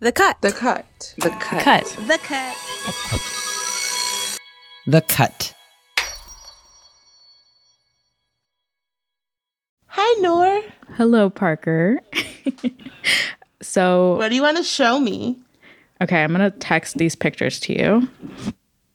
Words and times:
The 0.00 0.12
cut. 0.12 0.40
The 0.42 0.52
cut. 0.52 1.14
The 1.18 1.30
cut. 1.30 1.62
Cut. 1.62 1.84
The 2.06 2.18
cut. 2.22 2.56
The 4.88 5.00
Cut. 5.00 5.52
Hi, 9.86 10.20
Noor. 10.20 10.62
Hello, 10.96 11.28
Parker. 11.28 11.98
so, 13.62 14.16
What 14.16 14.28
do 14.28 14.36
you 14.36 14.42
want 14.42 14.58
to 14.58 14.62
show 14.62 15.00
me? 15.00 15.38
okay, 16.00 16.22
I'm 16.22 16.32
going 16.32 16.48
to 16.52 16.56
text 16.58 16.98
these 16.98 17.16
pictures 17.16 17.58
to 17.60 17.72
you. 17.72 18.08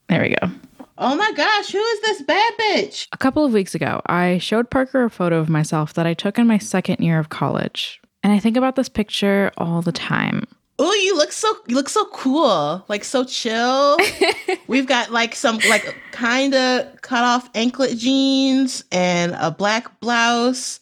There 0.07 0.21
we 0.21 0.29
go. 0.39 0.49
Oh 0.97 1.15
my 1.15 1.31
gosh, 1.36 1.71
who 1.71 1.79
is 1.79 2.02
this 2.02 2.21
bad 2.21 2.54
bitch? 2.57 3.07
A 3.11 3.18
couple 3.18 3.43
of 3.43 3.52
weeks 3.52 3.73
ago, 3.75 4.02
I 4.05 4.38
showed 4.38 4.70
Parker 4.70 5.04
a 5.04 5.09
photo 5.09 5.39
of 5.39 5.49
myself 5.49 5.93
that 5.95 6.05
I 6.05 6.13
took 6.13 6.38
in 6.38 6.47
my 6.47 6.59
second 6.59 7.04
year 7.04 7.18
of 7.20 7.29
college. 7.29 7.99
And 8.23 8.31
I 8.31 8.39
think 8.39 8.55
about 8.55 8.75
this 8.77 8.88
picture 8.88 9.52
all 9.57 9.81
the 9.81 9.91
time. 9.91 10.45
Oh, 10.84 10.91
you 10.95 11.16
look 11.16 11.32
so 11.32 11.55
you 11.68 11.75
look 11.75 11.89
so 11.89 12.05
cool, 12.05 12.84
like 12.88 13.03
so 13.03 13.23
chill. 13.23 13.98
We've 14.67 14.88
got 14.88 15.12
like 15.12 15.35
some 15.35 15.59
like 15.70 15.95
kind 16.12 16.55
of 16.55 16.99
cut 17.03 17.23
off 17.23 17.48
anklet 17.53 17.99
jeans 17.99 18.84
and 18.91 19.36
a 19.38 19.52
black 19.52 19.99
blouse 19.99 20.80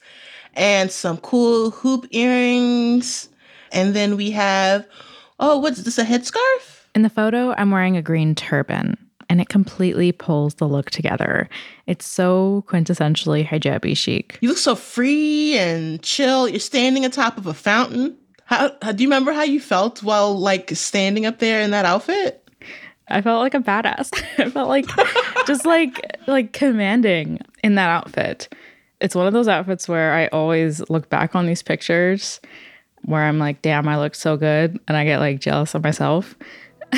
and 0.53 0.89
some 0.89 1.17
cool 1.17 1.71
hoop 1.71 2.07
earrings, 2.11 3.27
and 3.73 3.93
then 3.93 4.15
we 4.15 4.31
have 4.31 4.87
oh, 5.37 5.57
what's 5.57 5.81
this? 5.81 5.97
A 5.97 6.05
headscarf? 6.05 6.85
In 6.95 7.01
the 7.01 7.09
photo, 7.09 7.53
I'm 7.57 7.69
wearing 7.69 7.97
a 7.97 8.01
green 8.01 8.35
turban, 8.35 8.95
and 9.29 9.41
it 9.41 9.49
completely 9.49 10.13
pulls 10.13 10.53
the 10.53 10.67
look 10.67 10.91
together. 10.91 11.49
It's 11.87 12.07
so 12.07 12.63
quintessentially 12.69 13.45
hijabi 13.45 13.97
chic. 13.97 14.37
You 14.39 14.47
look 14.47 14.59
so 14.59 14.75
free 14.75 15.57
and 15.57 16.01
chill. 16.01 16.47
You're 16.47 16.61
standing 16.61 17.03
atop 17.03 17.37
of 17.37 17.47
a 17.47 17.53
fountain. 17.53 18.15
How, 18.49 18.75
how 18.81 18.91
do 18.93 19.03
you 19.03 19.09
remember 19.09 19.31
how 19.31 19.43
you 19.43 19.59
felt 19.59 20.01
while 20.01 20.35
like 20.35 20.71
standing 20.71 21.27
up 21.27 21.37
there 21.37 21.61
in 21.61 21.69
that 21.69 21.85
outfit? 21.85 22.49
I 23.07 23.21
felt 23.21 23.41
like 23.41 23.53
a 23.53 23.59
badass. 23.59 24.11
I 24.39 24.49
felt 24.49 24.67
like 24.67 24.87
just 25.45 25.67
like 25.67 26.17
like 26.25 26.51
commanding 26.51 27.41
in 27.63 27.75
that 27.75 27.91
outfit. 27.91 28.51
It's 29.01 29.13
one 29.13 29.27
of 29.27 29.33
those 29.33 29.47
outfits 29.47 29.87
where 29.87 30.13
I 30.13 30.25
always 30.29 30.81
look 30.89 31.09
back 31.09 31.35
on 31.35 31.45
these 31.45 31.61
pictures 31.61 32.41
where 33.03 33.21
I'm 33.21 33.37
like, 33.37 33.61
damn, 33.61 33.87
I 33.87 33.99
look 33.99 34.15
so 34.15 34.35
good 34.35 34.79
and 34.87 34.97
I 34.97 35.05
get 35.05 35.19
like 35.19 35.39
jealous 35.39 35.75
of 35.75 35.83
myself. 35.83 36.35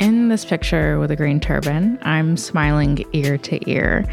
In 0.00 0.28
this 0.28 0.44
picture 0.44 0.98
with 0.98 1.12
a 1.12 1.16
green 1.16 1.38
turban, 1.38 2.00
I'm 2.02 2.36
smiling 2.36 3.04
ear 3.12 3.38
to 3.38 3.70
ear. 3.70 4.04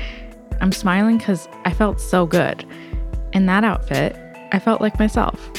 I'm 0.62 0.72
smiling 0.72 1.18
because 1.18 1.50
I 1.66 1.74
felt 1.74 2.00
so 2.00 2.28
good. 2.28 2.64
In 3.34 3.48
that 3.48 3.64
outfit, 3.64 4.16
I 4.52 4.60
felt 4.60 4.80
like 4.80 5.00
myself. 5.00 5.52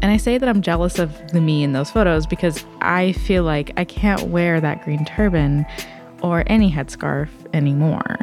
And 0.00 0.10
I 0.10 0.16
say 0.16 0.38
that 0.38 0.48
I'm 0.48 0.62
jealous 0.62 0.98
of 0.98 1.16
the 1.28 1.40
me 1.40 1.62
in 1.62 1.72
those 1.72 1.90
photos 1.90 2.26
because 2.26 2.64
I 2.80 3.12
feel 3.12 3.44
like 3.44 3.70
I 3.76 3.84
can't 3.84 4.22
wear 4.28 4.60
that 4.60 4.82
green 4.82 5.04
turban 5.04 5.64
or 6.22 6.42
any 6.46 6.72
headscarf 6.72 7.28
anymore. 7.52 8.16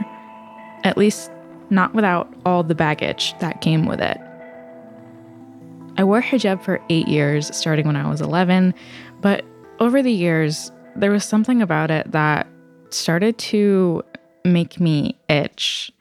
At 0.84 0.98
least, 0.98 1.32
not 1.70 1.94
without 1.94 2.34
all 2.45 2.64
the 2.64 2.76
baggage 2.76 3.34
that 3.40 3.62
came 3.62 3.86
with 3.86 4.02
it. 4.02 4.17
I 5.98 6.04
wore 6.04 6.22
hijab 6.22 6.64
for 6.64 6.82
eight 6.90 7.08
years, 7.08 7.56
starting 7.56 7.86
when 7.86 7.95
I 7.95 8.10
was 8.10 8.22
11, 8.22 8.73
but 9.22 9.45
over 9.80 10.02
the 10.02 10.12
years, 10.12 10.72
there 10.95 11.12
was 11.12 11.23
something 11.23 11.62
about 11.62 11.92
it 11.92 12.12
that 12.12 12.48
started 12.90 13.38
to 13.38 14.04
make 14.44 14.80
me 14.80 15.17
itch. 15.30 15.92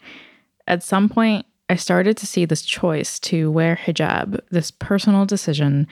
At 0.66 0.82
some 0.82 1.08
point, 1.08 1.46
I 1.70 1.76
started 1.76 2.16
to 2.18 2.26
see 2.26 2.44
this 2.44 2.62
choice 2.62 3.18
to 3.20 3.50
wear 3.50 3.76
hijab, 3.76 4.40
this 4.50 4.70
personal 4.70 5.26
decision, 5.26 5.86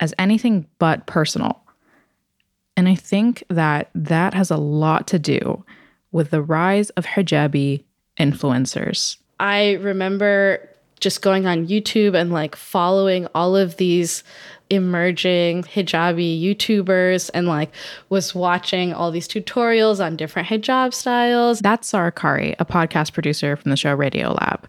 as 0.00 0.14
anything 0.18 0.66
but 0.78 1.06
personal. 1.06 1.60
And 2.76 2.88
I 2.88 2.94
think 2.94 3.42
that 3.48 3.90
that 3.94 4.34
has 4.34 4.50
a 4.50 4.56
lot 4.56 5.08
to 5.08 5.18
do 5.18 5.64
with 6.12 6.30
the 6.30 6.42
rise 6.42 6.90
of 6.90 7.04
hijabi 7.04 7.82
influencers. 8.18 9.16
I 9.40 9.72
remember 9.74 10.68
just 11.00 11.22
going 11.22 11.46
on 11.46 11.66
YouTube 11.66 12.14
and 12.14 12.32
like 12.32 12.56
following 12.56 13.26
all 13.34 13.56
of 13.56 13.76
these 13.76 14.24
emerging 14.70 15.62
hijabi 15.64 16.40
YouTubers 16.42 17.30
and 17.34 17.46
like 17.46 17.72
was 18.08 18.34
watching 18.34 18.92
all 18.92 19.10
these 19.10 19.28
tutorials 19.28 20.04
on 20.04 20.16
different 20.16 20.48
hijab 20.48 20.92
styles. 20.92 21.60
That's 21.60 21.88
Sarah 21.88 22.12
Qari, 22.12 22.54
a 22.58 22.64
podcast 22.64 23.12
producer 23.12 23.56
from 23.56 23.70
the 23.70 23.76
show 23.76 23.96
Radiolab. 23.96 24.64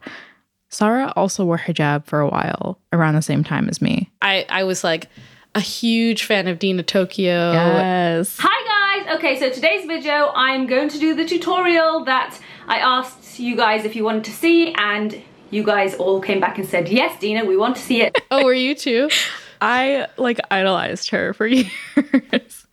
Sarah 0.69 1.11
also 1.15 1.45
wore 1.45 1.57
hijab 1.57 2.05
for 2.05 2.19
a 2.19 2.27
while, 2.29 2.79
around 2.93 3.15
the 3.15 3.21
same 3.21 3.43
time 3.43 3.67
as 3.69 3.81
me. 3.81 4.09
I, 4.21 4.45
I 4.49 4.63
was 4.63 4.83
like 4.83 5.07
a 5.55 5.59
huge 5.59 6.23
fan 6.23 6.47
of 6.47 6.59
Dina 6.59 6.83
Tokio. 6.83 7.53
Yes. 7.53 8.37
Hi 8.39 9.03
guys! 9.03 9.17
Okay, 9.17 9.39
so 9.39 9.49
today's 9.49 9.85
video, 9.85 10.31
I'm 10.35 10.67
going 10.67 10.89
to 10.89 10.99
do 10.99 11.15
the 11.15 11.25
tutorial 11.25 12.05
that 12.05 12.39
I 12.67 12.77
asked 12.79 13.39
you 13.39 13.55
guys 13.55 13.83
if 13.83 13.95
you 13.95 14.03
wanted 14.03 14.25
to 14.25 14.31
see 14.31 14.73
and 14.73 15.19
you 15.49 15.63
guys 15.63 15.95
all 15.95 16.21
came 16.21 16.39
back 16.39 16.59
and 16.59 16.67
said, 16.67 16.87
yes, 16.87 17.19
Dina, 17.19 17.45
we 17.45 17.57
want 17.57 17.75
to 17.75 17.81
see 17.81 18.01
it. 18.01 18.15
Oh, 18.29 18.45
were 18.45 18.53
you 18.53 18.75
too? 18.75 19.09
I 19.61 20.07
like 20.17 20.39
idolized 20.51 21.09
her 21.09 21.33
for 21.33 21.47
years. 21.47 22.67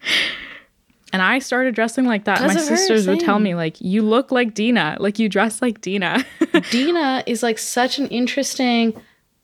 And 1.16 1.22
I 1.22 1.38
started 1.38 1.74
dressing 1.74 2.04
like 2.04 2.24
that. 2.24 2.42
My 2.42 2.48
of 2.48 2.52
her, 2.52 2.60
sisters 2.60 3.08
would 3.08 3.20
tell 3.20 3.38
me, 3.38 3.54
like, 3.54 3.80
you 3.80 4.02
look 4.02 4.30
like 4.30 4.52
Dina. 4.52 4.98
Like, 5.00 5.18
you 5.18 5.30
dress 5.30 5.62
like 5.62 5.80
Dina. 5.80 6.22
Dina 6.70 7.24
is 7.26 7.42
like 7.42 7.56
such 7.56 7.98
an 7.98 8.06
interesting 8.08 8.92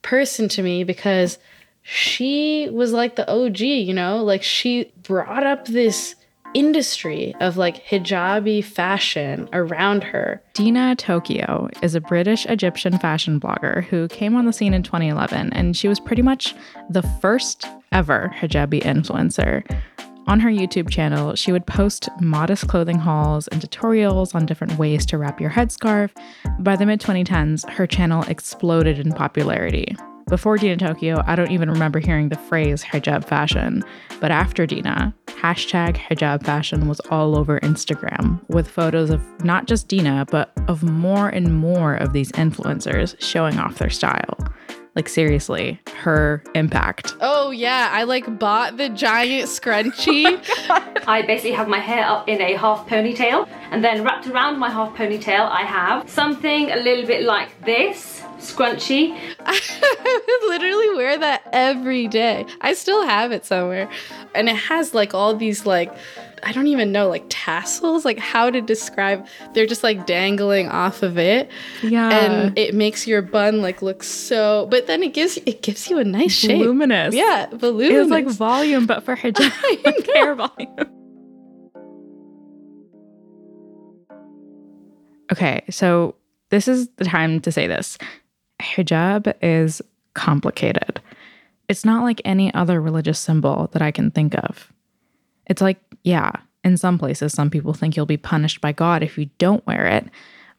person 0.02 0.50
to 0.50 0.62
me 0.62 0.84
because 0.84 1.38
she 1.80 2.68
was 2.70 2.92
like 2.92 3.16
the 3.16 3.26
OG, 3.26 3.60
you 3.60 3.94
know? 3.94 4.22
Like 4.22 4.42
she 4.42 4.92
brought 5.02 5.46
up 5.46 5.64
this 5.64 6.14
industry 6.52 7.34
of 7.40 7.56
like 7.56 7.82
hijabi 7.86 8.62
fashion 8.62 9.48
around 9.54 10.04
her. 10.04 10.42
Dina 10.52 10.94
Tokio 10.94 11.70
is 11.82 11.94
a 11.94 12.02
British 12.02 12.44
Egyptian 12.44 12.98
fashion 12.98 13.40
blogger 13.40 13.82
who 13.84 14.08
came 14.08 14.36
on 14.36 14.44
the 14.44 14.52
scene 14.52 14.74
in 14.74 14.82
2011, 14.82 15.54
and 15.54 15.74
she 15.74 15.88
was 15.88 15.98
pretty 15.98 16.20
much 16.20 16.54
the 16.90 17.02
first 17.22 17.64
ever 17.92 18.30
hijabi 18.38 18.82
influencer. 18.82 19.64
On 20.26 20.38
her 20.38 20.50
YouTube 20.50 20.88
channel, 20.88 21.34
she 21.34 21.50
would 21.50 21.66
post 21.66 22.08
modest 22.20 22.68
clothing 22.68 22.98
hauls 22.98 23.48
and 23.48 23.60
tutorials 23.60 24.34
on 24.34 24.46
different 24.46 24.78
ways 24.78 25.04
to 25.06 25.18
wrap 25.18 25.40
your 25.40 25.50
headscarf. 25.50 26.10
By 26.60 26.76
the 26.76 26.86
mid 26.86 27.00
2010s, 27.00 27.68
her 27.70 27.86
channel 27.86 28.22
exploded 28.24 28.98
in 28.98 29.12
popularity. 29.12 29.96
Before 30.28 30.56
Dina 30.56 30.76
Tokio, 30.76 31.22
I 31.26 31.34
don't 31.34 31.50
even 31.50 31.70
remember 31.70 31.98
hearing 31.98 32.28
the 32.28 32.38
phrase 32.38 32.82
hijab 32.82 33.24
fashion. 33.24 33.82
But 34.20 34.30
after 34.30 34.64
Dina, 34.64 35.12
hashtag 35.26 35.96
hijab 35.96 36.44
fashion 36.44 36.88
was 36.88 37.00
all 37.10 37.36
over 37.36 37.58
Instagram 37.60 38.40
with 38.48 38.70
photos 38.70 39.10
of 39.10 39.20
not 39.44 39.66
just 39.66 39.88
Dina, 39.88 40.24
but 40.30 40.52
of 40.68 40.82
more 40.82 41.28
and 41.28 41.54
more 41.54 41.96
of 41.96 42.12
these 42.12 42.32
influencers 42.32 43.20
showing 43.20 43.58
off 43.58 43.78
their 43.78 43.90
style. 43.90 44.38
Like, 44.94 45.08
seriously, 45.08 45.80
her 46.02 46.42
impact. 46.54 47.14
Oh 47.20 47.50
yeah, 47.50 47.88
I 47.92 48.04
like 48.04 48.38
bought 48.38 48.76
the 48.76 48.88
giant 48.90 49.48
scrunchie. 49.48 50.38
Oh 51.04 51.08
I 51.08 51.22
basically 51.22 51.52
have 51.52 51.66
my 51.66 51.80
hair 51.80 52.04
up 52.06 52.28
in 52.28 52.40
a 52.40 52.54
half 52.56 52.86
ponytail 52.88 53.48
and 53.72 53.82
then 53.82 54.04
wrapped 54.04 54.28
around 54.28 54.60
my 54.60 54.70
half 54.70 54.94
ponytail 54.94 55.50
I 55.50 55.62
have 55.62 56.08
something 56.08 56.70
a 56.70 56.76
little 56.76 57.04
bit 57.04 57.24
like 57.24 57.60
this, 57.64 58.22
scrunchie. 58.38 59.18
I 59.40 60.20
would 60.28 60.48
literally 60.50 60.90
wear 60.94 61.18
that 61.18 61.42
every 61.52 62.06
day. 62.06 62.46
I 62.60 62.74
still 62.74 63.02
have 63.02 63.32
it 63.32 63.44
somewhere. 63.44 63.90
And 64.34 64.48
it 64.48 64.56
has 64.56 64.94
like 64.94 65.12
all 65.14 65.34
these 65.34 65.66
like 65.66 65.92
I 66.44 66.52
don't 66.52 66.66
even 66.66 66.92
know 66.92 67.08
like 67.08 67.24
tassels, 67.28 68.04
like 68.04 68.18
how 68.18 68.50
to 68.50 68.60
describe. 68.60 69.26
They're 69.54 69.66
just 69.66 69.82
like 69.82 70.06
dangling 70.06 70.68
off 70.68 71.02
of 71.02 71.18
it. 71.18 71.50
Yeah. 71.82 72.10
And 72.10 72.58
it 72.58 72.74
makes 72.74 73.06
your 73.06 73.22
bun 73.22 73.62
like 73.62 73.82
look 73.82 74.02
so 74.02 74.66
but 74.70 74.86
then 74.86 75.02
it 75.02 75.14
gives 75.14 75.38
it 75.46 75.62
gives 75.62 75.88
you 75.88 75.98
a 75.98 76.04
nice 76.04 76.32
shape. 76.32 76.58
Voluminous. 76.58 77.14
Yeah, 77.14 77.46
voluminous. 77.52 78.02
It's 78.02 78.10
like 78.10 78.28
volume, 78.28 78.86
but 78.86 79.04
for 79.04 79.16
hijab, 79.16 79.84
like 79.84 80.06
hair 80.10 80.34
volume. 80.34 80.76
Okay, 85.30 85.64
so 85.70 86.14
this 86.50 86.68
is 86.68 86.88
the 86.96 87.04
time 87.04 87.40
to 87.40 87.52
say 87.52 87.66
this. 87.66 87.96
Hijab 88.60 89.32
is 89.40 89.80
complicated. 90.14 91.00
It's 91.68 91.84
not 91.84 92.02
like 92.02 92.20
any 92.24 92.52
other 92.52 92.80
religious 92.80 93.18
symbol 93.18 93.70
that 93.72 93.80
I 93.80 93.90
can 93.90 94.10
think 94.10 94.34
of. 94.34 94.72
It's 95.46 95.62
like, 95.62 95.78
yeah, 96.04 96.32
in 96.64 96.76
some 96.76 96.98
places, 96.98 97.32
some 97.32 97.50
people 97.50 97.74
think 97.74 97.96
you'll 97.96 98.06
be 98.06 98.16
punished 98.16 98.60
by 98.60 98.72
God 98.72 99.02
if 99.02 99.18
you 99.18 99.30
don't 99.38 99.66
wear 99.66 99.86
it. 99.86 100.08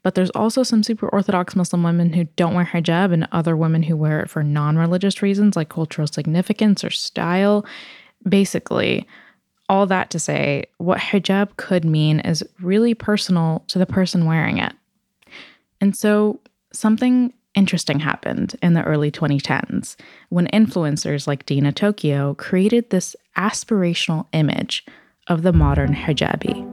But 0.03 0.15
there's 0.15 0.29
also 0.31 0.63
some 0.63 0.83
super 0.83 1.07
Orthodox 1.07 1.55
Muslim 1.55 1.81
women 1.81 2.11
who 2.11 2.25
don't 2.35 2.53
wear 2.53 2.65
hijab 2.65 3.13
and 3.13 3.27
other 3.31 3.55
women 3.55 3.83
who 3.83 3.95
wear 3.95 4.19
it 4.19 4.29
for 4.29 4.43
non 4.43 4.77
religious 4.77 5.21
reasons 5.21 5.55
like 5.55 5.69
cultural 5.69 6.07
significance 6.07 6.83
or 6.83 6.89
style. 6.89 7.65
Basically, 8.27 9.07
all 9.69 9.85
that 9.87 10.09
to 10.09 10.19
say, 10.19 10.65
what 10.77 10.99
hijab 10.99 11.55
could 11.55 11.85
mean 11.85 12.19
is 12.19 12.43
really 12.59 12.93
personal 12.93 13.63
to 13.69 13.79
the 13.79 13.85
person 13.85 14.25
wearing 14.25 14.57
it. 14.57 14.73
And 15.79 15.95
so, 15.95 16.41
something 16.73 17.33
interesting 17.55 17.99
happened 17.99 18.55
in 18.61 18.73
the 18.73 18.83
early 18.83 19.11
2010s 19.11 19.95
when 20.29 20.47
influencers 20.47 21.27
like 21.27 21.45
Dina 21.45 21.71
Tokio 21.71 22.33
created 22.37 22.89
this 22.89 23.15
aspirational 23.37 24.25
image 24.33 24.85
of 25.27 25.43
the 25.43 25.53
modern 25.53 25.93
hijabi. 25.93 26.69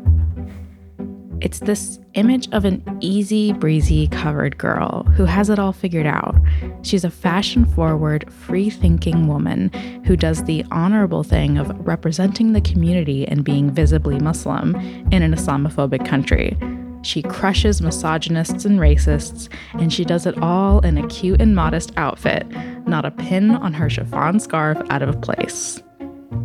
It's 1.43 1.61
this 1.61 1.99
image 2.15 2.49
of 2.53 2.67
an 2.67 2.85
easy 3.01 3.55
breezy 3.55 4.09
covered 4.09 4.59
girl 4.59 5.05
who 5.17 5.25
has 5.25 5.49
it 5.49 5.59
all 5.59 5.73
figured 5.73 6.07
out. 6.07 6.37
She's 6.83 7.05
a 7.05 7.11
fashion 7.11 7.65
forward, 7.65 8.31
free 8.31 8.69
thinking 8.69 9.27
woman 9.27 9.71
who 10.05 10.17
does 10.17 10.45
the 10.45 10.67
honorable 10.71 11.23
thing 11.23 11.57
of 11.57 11.71
representing 11.87 12.53
the 12.53 12.61
community 12.61 13.27
and 13.27 13.43
being 13.43 13.71
visibly 13.71 14.19
Muslim 14.19 14.75
in 15.11 15.23
an 15.23 15.33
Islamophobic 15.33 16.07
country. 16.07 16.59
She 17.03 17.23
crushes 17.23 17.81
misogynists 17.81 18.65
and 18.65 18.79
racists, 18.79 19.49
and 19.75 19.93
she 19.93 20.05
does 20.05 20.27
it 20.27 20.37
all 20.39 20.81
in 20.81 20.99
a 20.99 21.07
cute 21.09 21.41
and 21.41 21.55
modest 21.55 21.93
outfit, 21.97 22.47
not 22.87 23.05
a 23.05 23.11
pin 23.11 23.51
on 23.53 23.73
her 23.73 23.89
chiffon 23.89 24.39
scarf 24.39 24.79
out 24.91 25.03
of 25.03 25.21
place. 25.23 25.83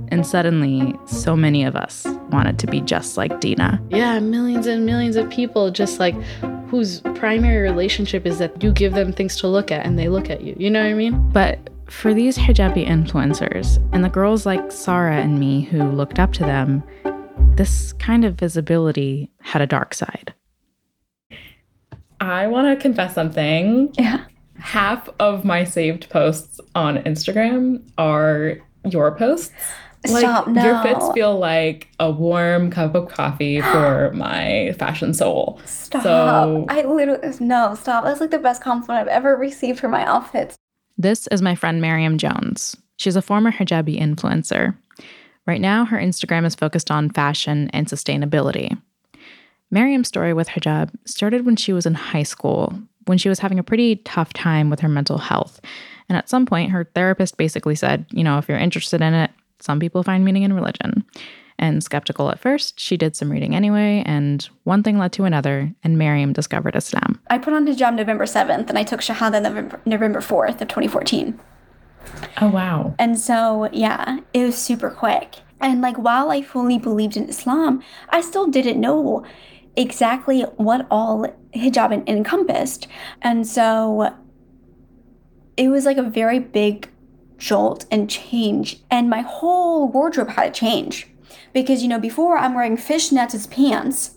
And 0.10 0.26
suddenly, 0.26 0.94
so 1.06 1.36
many 1.36 1.64
of 1.64 1.76
us 1.76 2.06
wanted 2.32 2.58
to 2.60 2.68
be 2.68 2.80
just 2.82 3.18
like 3.18 3.40
Dina. 3.40 3.82
Yeah, 3.90 4.20
millions 4.20 4.68
and 4.68 4.86
millions 4.86 5.16
of 5.16 5.30
people 5.30 5.72
just 5.72 6.00
like 6.00 6.16
whose 6.70 7.02
primary 7.16 7.62
relationship 7.62 8.26
is 8.26 8.40
that 8.40 8.64
you 8.64 8.72
give 8.72 8.94
them 8.94 9.12
things 9.12 9.36
to 9.38 9.48
look 9.48 9.72
at 9.72 9.86
and 9.86 10.00
they 10.00 10.10
look 10.10 10.30
at 10.30 10.42
you. 10.42 10.56
You 10.58 10.70
know 10.70 10.82
what 10.82 10.90
I 10.90 10.94
mean? 10.94 11.30
But 11.32 11.70
for 11.90 12.14
these 12.14 12.38
hijabi 12.38 12.88
influencers 12.88 13.78
and 13.94 14.04
the 14.04 14.10
girls 14.10 14.46
like 14.46 14.72
Sarah 14.72 15.18
and 15.18 15.40
me 15.40 15.62
who 15.62 15.84
looked 15.84 16.20
up 16.20 16.34
to 16.34 16.44
them, 16.44 16.84
this 17.56 17.94
kind 17.94 18.26
of 18.26 18.36
visibility 18.36 19.32
had 19.42 19.62
a 19.62 19.68
dark 19.68 19.94
side. 19.94 20.34
I 22.32 22.48
want 22.48 22.68
to 22.68 22.82
confess 22.82 23.14
something. 23.14 23.94
Yeah. 23.98 24.26
Half 24.58 25.10
of 25.20 25.44
my 25.44 25.64
saved 25.64 26.10
posts 26.10 26.60
on 26.74 26.98
Instagram 27.00 27.82
are 27.98 28.58
your 28.86 29.16
posts. 29.16 29.52
Like 30.08 30.22
Stop, 30.22 30.48
no. 30.48 30.64
your 30.64 30.82
fits 30.84 31.12
feel 31.14 31.38
like 31.38 31.90
a 32.00 32.12
warm 32.12 32.70
cup 32.70 32.94
of 32.96 33.10
coffee 33.10 33.62
for 33.72 34.12
my 34.14 34.76
fashion 34.78 35.14
soul. 35.14 35.60
Stop. 35.66 36.04
So 36.04 36.66
I 36.70 36.84
literally, 36.84 37.34
no, 37.40 37.76
stop. 37.76 38.04
That's 38.04 38.22
like 38.22 38.32
the 38.32 38.40
best 38.40 38.62
compliment 38.62 39.02
I've 39.02 39.14
ever 39.14 39.36
received 39.36 39.80
for 39.80 39.88
my 39.88 40.06
outfits. 40.06 40.56
This 40.98 41.28
is 41.28 41.42
my 41.42 41.56
friend 41.56 41.82
Maryam 41.82 42.18
Jones. 42.18 42.78
She's 42.98 43.16
a 43.16 43.22
former 43.22 43.52
hijabi 43.52 44.00
influencer. 44.00 44.76
Right 45.46 45.62
now, 45.62 45.86
her 45.86 45.98
Instagram 45.98 46.46
is 46.46 46.56
focused 46.56 46.90
on 46.90 47.10
fashion 47.10 47.70
and 47.72 47.88
sustainability. 47.88 48.80
Maryam's 49.72 50.08
story 50.08 50.34
with 50.34 50.48
hijab 50.48 50.92
started 51.06 51.46
when 51.46 51.56
she 51.56 51.74
was 51.74 51.86
in 51.86 51.94
high 51.94 52.24
school, 52.24 52.74
when 53.06 53.18
she 53.18 53.30
was 53.30 53.40
having 53.40 53.60
a 53.60 53.64
pretty 53.64 53.98
tough 53.98 54.34
time 54.34 54.70
with 54.70 54.80
her 54.80 54.90
mental 54.90 55.18
health. 55.18 55.60
And 56.08 56.18
at 56.18 56.30
some 56.30 56.46
point, 56.46 56.72
her 56.72 56.90
therapist 56.96 57.38
basically 57.38 57.76
said, 57.76 58.06
you 58.12 58.24
know, 58.24 58.38
if 58.38 58.48
you're 58.48 58.58
interested 58.58 59.02
in 59.02 59.14
it, 59.14 59.32
some 59.60 59.80
people 59.80 60.04
find 60.04 60.24
meaning 60.24 60.44
in 60.44 60.54
religion. 60.54 61.04
And 61.58 61.84
skeptical 61.84 62.30
at 62.30 62.40
first, 62.40 62.80
she 62.80 62.98
did 62.98 63.16
some 63.16 63.32
reading 63.32 63.56
anyway, 63.56 64.04
and 64.06 64.48
one 64.66 64.84
thing 64.84 64.98
led 64.98 65.14
to 65.14 65.24
another, 65.24 65.74
and 65.84 65.98
Maryam 65.98 66.34
discovered 66.34 66.76
Islam. 66.76 67.22
I 67.30 67.38
put 67.38 67.54
on 67.54 67.66
hijab 67.66 67.96
November 67.96 68.26
7th 68.26 68.70
and 68.70 68.78
I 68.78 68.84
took 68.84 69.00
Shahada 69.00 69.42
November, 69.42 69.80
November 69.86 70.20
4th 70.20 70.62
of 70.62 70.68
2014. 70.68 71.40
Oh 72.42 72.50
wow. 72.50 72.94
And 73.00 73.18
so, 73.18 73.70
yeah, 73.72 74.20
it 74.34 74.46
was 74.46 74.58
super 74.58 74.90
quick. 74.90 75.38
And 75.62 75.82
like, 75.82 75.98
while 75.98 76.30
I 76.30 76.42
fully 76.42 76.78
believed 76.78 77.16
in 77.16 77.30
Islam, 77.30 77.82
I 78.10 78.22
still 78.22 78.48
didn't 78.48 78.80
know 78.80 79.26
exactly 79.78 80.42
what 80.58 80.88
all 80.90 81.28
hijab 81.54 82.08
encompassed. 82.08 82.88
And 83.22 83.48
so, 83.48 84.14
it 85.58 85.70
was 85.70 85.86
like 85.86 85.98
a 85.98 86.04
very 86.04 86.40
big 86.40 86.90
jolt 87.38 87.86
and 87.92 88.10
change. 88.10 88.82
And 88.90 89.10
my 89.10 89.22
whole 89.22 89.88
wardrobe 89.88 90.30
had 90.30 90.54
to 90.54 90.60
change. 90.60 91.08
Because, 91.54 91.82
you 91.82 91.88
know, 91.88 92.00
before 92.00 92.38
I'm 92.38 92.54
wearing 92.54 92.78
fishnets 92.78 93.34
as 93.34 93.48
pants. 93.48 94.16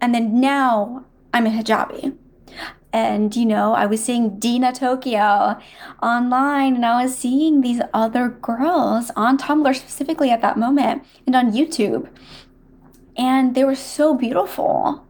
And 0.00 0.14
then 0.14 0.40
now 0.40 1.04
I'm 1.32 1.46
a 1.46 1.50
hijabi. 1.50 2.16
And, 2.92 3.36
you 3.36 3.46
know, 3.46 3.74
I 3.74 3.86
was 3.86 4.02
seeing 4.02 4.40
Dina 4.40 4.72
Tokio 4.72 5.60
online 6.02 6.74
and 6.74 6.84
I 6.84 7.04
was 7.04 7.16
seeing 7.16 7.60
these 7.60 7.80
other 7.94 8.28
girls 8.28 9.12
on 9.14 9.38
Tumblr 9.38 9.76
specifically 9.76 10.30
at 10.30 10.42
that 10.42 10.58
moment 10.58 11.04
and 11.24 11.36
on 11.36 11.52
YouTube. 11.52 12.08
And 13.20 13.54
they 13.54 13.64
were 13.64 13.74
so 13.74 14.14
beautiful. 14.14 15.06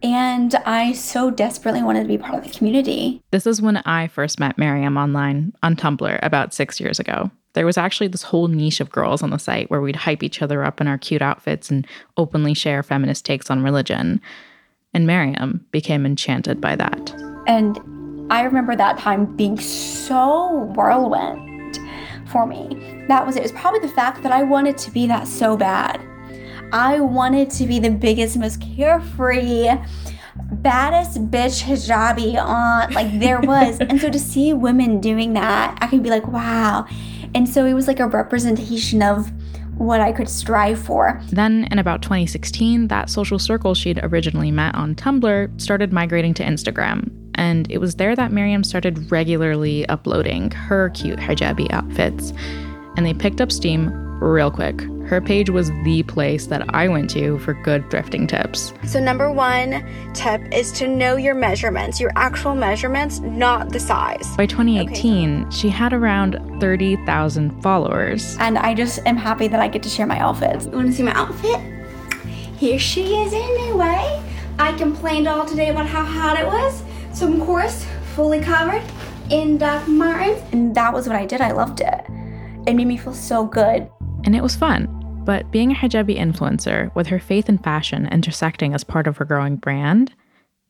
And 0.00 0.54
I 0.64 0.92
so 0.92 1.28
desperately 1.28 1.82
wanted 1.82 2.02
to 2.02 2.08
be 2.08 2.16
part 2.16 2.36
of 2.36 2.44
the 2.44 2.56
community. 2.56 3.20
This 3.32 3.48
is 3.48 3.60
when 3.60 3.78
I 3.78 4.06
first 4.06 4.38
met 4.38 4.56
Maryam 4.56 4.96
online 4.96 5.52
on 5.64 5.74
Tumblr 5.74 6.20
about 6.22 6.54
six 6.54 6.78
years 6.78 7.00
ago. 7.00 7.32
There 7.54 7.66
was 7.66 7.76
actually 7.76 8.06
this 8.06 8.22
whole 8.22 8.46
niche 8.46 8.78
of 8.78 8.92
girls 8.92 9.24
on 9.24 9.30
the 9.30 9.38
site 9.38 9.68
where 9.72 9.80
we'd 9.80 9.96
hype 9.96 10.22
each 10.22 10.40
other 10.40 10.62
up 10.62 10.80
in 10.80 10.86
our 10.86 10.98
cute 10.98 11.20
outfits 11.20 11.68
and 11.68 11.84
openly 12.16 12.54
share 12.54 12.84
feminist 12.84 13.24
takes 13.24 13.50
on 13.50 13.64
religion. 13.64 14.20
And 14.94 15.04
Maryam 15.04 15.66
became 15.72 16.06
enchanted 16.06 16.60
by 16.60 16.76
that. 16.76 17.12
And 17.48 17.76
I 18.30 18.42
remember 18.42 18.76
that 18.76 18.98
time 18.98 19.34
being 19.34 19.58
so 19.58 20.72
whirlwind 20.76 21.80
for 22.28 22.46
me. 22.46 23.04
That 23.08 23.26
was 23.26 23.34
it. 23.34 23.40
It 23.40 23.42
was 23.42 23.52
probably 23.52 23.80
the 23.80 23.88
fact 23.88 24.22
that 24.22 24.30
I 24.30 24.44
wanted 24.44 24.78
to 24.78 24.92
be 24.92 25.08
that 25.08 25.26
so 25.26 25.56
bad. 25.56 26.00
I 26.72 27.00
wanted 27.00 27.50
to 27.52 27.66
be 27.66 27.78
the 27.78 27.90
biggest, 27.90 28.36
most 28.36 28.60
carefree, 28.60 29.68
baddest 30.52 31.30
bitch 31.30 31.62
hijabi 31.62 32.36
on 32.42 32.92
like 32.92 33.18
there 33.18 33.40
was. 33.40 33.78
and 33.80 34.00
so 34.00 34.10
to 34.10 34.18
see 34.18 34.52
women 34.52 35.00
doing 35.00 35.32
that, 35.32 35.78
I 35.80 35.86
could 35.86 36.02
be 36.02 36.10
like, 36.10 36.26
wow. 36.26 36.86
And 37.34 37.48
so 37.48 37.64
it 37.64 37.74
was 37.74 37.86
like 37.86 38.00
a 38.00 38.06
representation 38.06 39.02
of 39.02 39.30
what 39.78 40.00
I 40.00 40.12
could 40.12 40.28
strive 40.28 40.78
for. 40.78 41.20
Then, 41.30 41.68
in 41.70 41.78
about 41.78 42.02
2016, 42.02 42.88
that 42.88 43.08
social 43.08 43.38
circle 43.38 43.74
she'd 43.74 44.00
originally 44.02 44.50
met 44.50 44.74
on 44.74 44.94
Tumblr 44.94 45.60
started 45.60 45.92
migrating 45.92 46.34
to 46.34 46.42
Instagram. 46.42 47.10
And 47.34 47.70
it 47.70 47.78
was 47.78 47.94
there 47.94 48.16
that 48.16 48.32
Maryam 48.32 48.64
started 48.64 49.10
regularly 49.12 49.88
uploading 49.88 50.50
her 50.50 50.90
cute 50.90 51.20
hijabi 51.20 51.70
outfits. 51.72 52.32
And 52.96 53.06
they 53.06 53.14
picked 53.14 53.40
up 53.40 53.52
steam 53.52 53.90
real 54.20 54.50
quick. 54.50 54.82
Her 55.08 55.22
page 55.22 55.48
was 55.48 55.70
the 55.84 56.02
place 56.02 56.48
that 56.48 56.74
I 56.74 56.86
went 56.86 57.08
to 57.10 57.38
for 57.38 57.54
good 57.54 57.82
thrifting 57.88 58.28
tips. 58.28 58.74
So, 58.86 59.00
number 59.00 59.32
one 59.32 59.82
tip 60.12 60.42
is 60.52 60.70
to 60.72 60.86
know 60.86 61.16
your 61.16 61.34
measurements, 61.34 61.98
your 61.98 62.12
actual 62.14 62.54
measurements, 62.54 63.20
not 63.20 63.70
the 63.70 63.80
size. 63.80 64.36
By 64.36 64.44
2018, 64.44 65.50
she 65.50 65.70
had 65.70 65.94
around 65.94 66.60
30,000 66.60 67.62
followers. 67.62 68.36
And 68.38 68.58
I 68.58 68.74
just 68.74 69.00
am 69.06 69.16
happy 69.16 69.48
that 69.48 69.60
I 69.60 69.68
get 69.68 69.82
to 69.84 69.88
share 69.88 70.06
my 70.06 70.18
outfits. 70.18 70.66
You 70.66 70.72
wanna 70.72 70.92
see 70.92 71.04
my 71.04 71.14
outfit? 71.14 71.58
Here 72.58 72.78
she 72.78 73.14
is 73.14 73.32
anyway. 73.32 74.22
I 74.58 74.72
complained 74.76 75.26
all 75.26 75.46
today 75.46 75.70
about 75.70 75.86
how 75.86 76.04
hot 76.04 76.38
it 76.38 76.46
was. 76.46 76.82
So, 77.14 77.32
of 77.32 77.40
course, 77.40 77.86
fully 78.14 78.40
covered 78.40 78.82
in 79.30 79.56
Doc 79.56 79.88
Martens. 79.88 80.42
And 80.52 80.74
that 80.74 80.92
was 80.92 81.06
what 81.06 81.16
I 81.16 81.24
did. 81.24 81.40
I 81.40 81.52
loved 81.52 81.80
it. 81.80 82.04
It 82.66 82.74
made 82.74 82.86
me 82.86 82.98
feel 82.98 83.14
so 83.14 83.46
good. 83.46 83.88
And 84.24 84.36
it 84.36 84.42
was 84.42 84.54
fun. 84.54 84.97
But 85.28 85.50
being 85.50 85.72
a 85.72 85.74
hijabi 85.74 86.16
influencer, 86.16 86.90
with 86.94 87.08
her 87.08 87.18
faith 87.18 87.50
and 87.50 87.62
fashion 87.62 88.08
intersecting 88.08 88.72
as 88.72 88.82
part 88.82 89.06
of 89.06 89.18
her 89.18 89.26
growing 89.26 89.56
brand, 89.56 90.14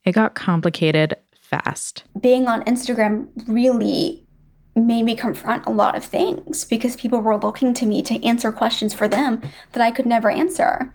it 0.03 0.11
got 0.11 0.35
complicated 0.35 1.15
fast. 1.39 2.03
Being 2.19 2.45
on 2.45 2.65
Instagram 2.65 3.29
really 3.47 4.27
made 4.75 5.03
me 5.03 5.15
confront 5.15 5.65
a 5.65 5.69
lot 5.69 5.95
of 5.95 6.03
things 6.03 6.65
because 6.65 6.97
people 6.97 7.21
were 7.21 7.37
looking 7.37 7.73
to 7.75 7.85
me 7.85 8.01
to 8.01 8.21
answer 8.21 8.51
questions 8.51 8.93
for 8.93 9.07
them 9.07 9.41
that 9.71 9.81
I 9.81 9.91
could 9.91 10.05
never 10.05 10.29
answer. 10.29 10.93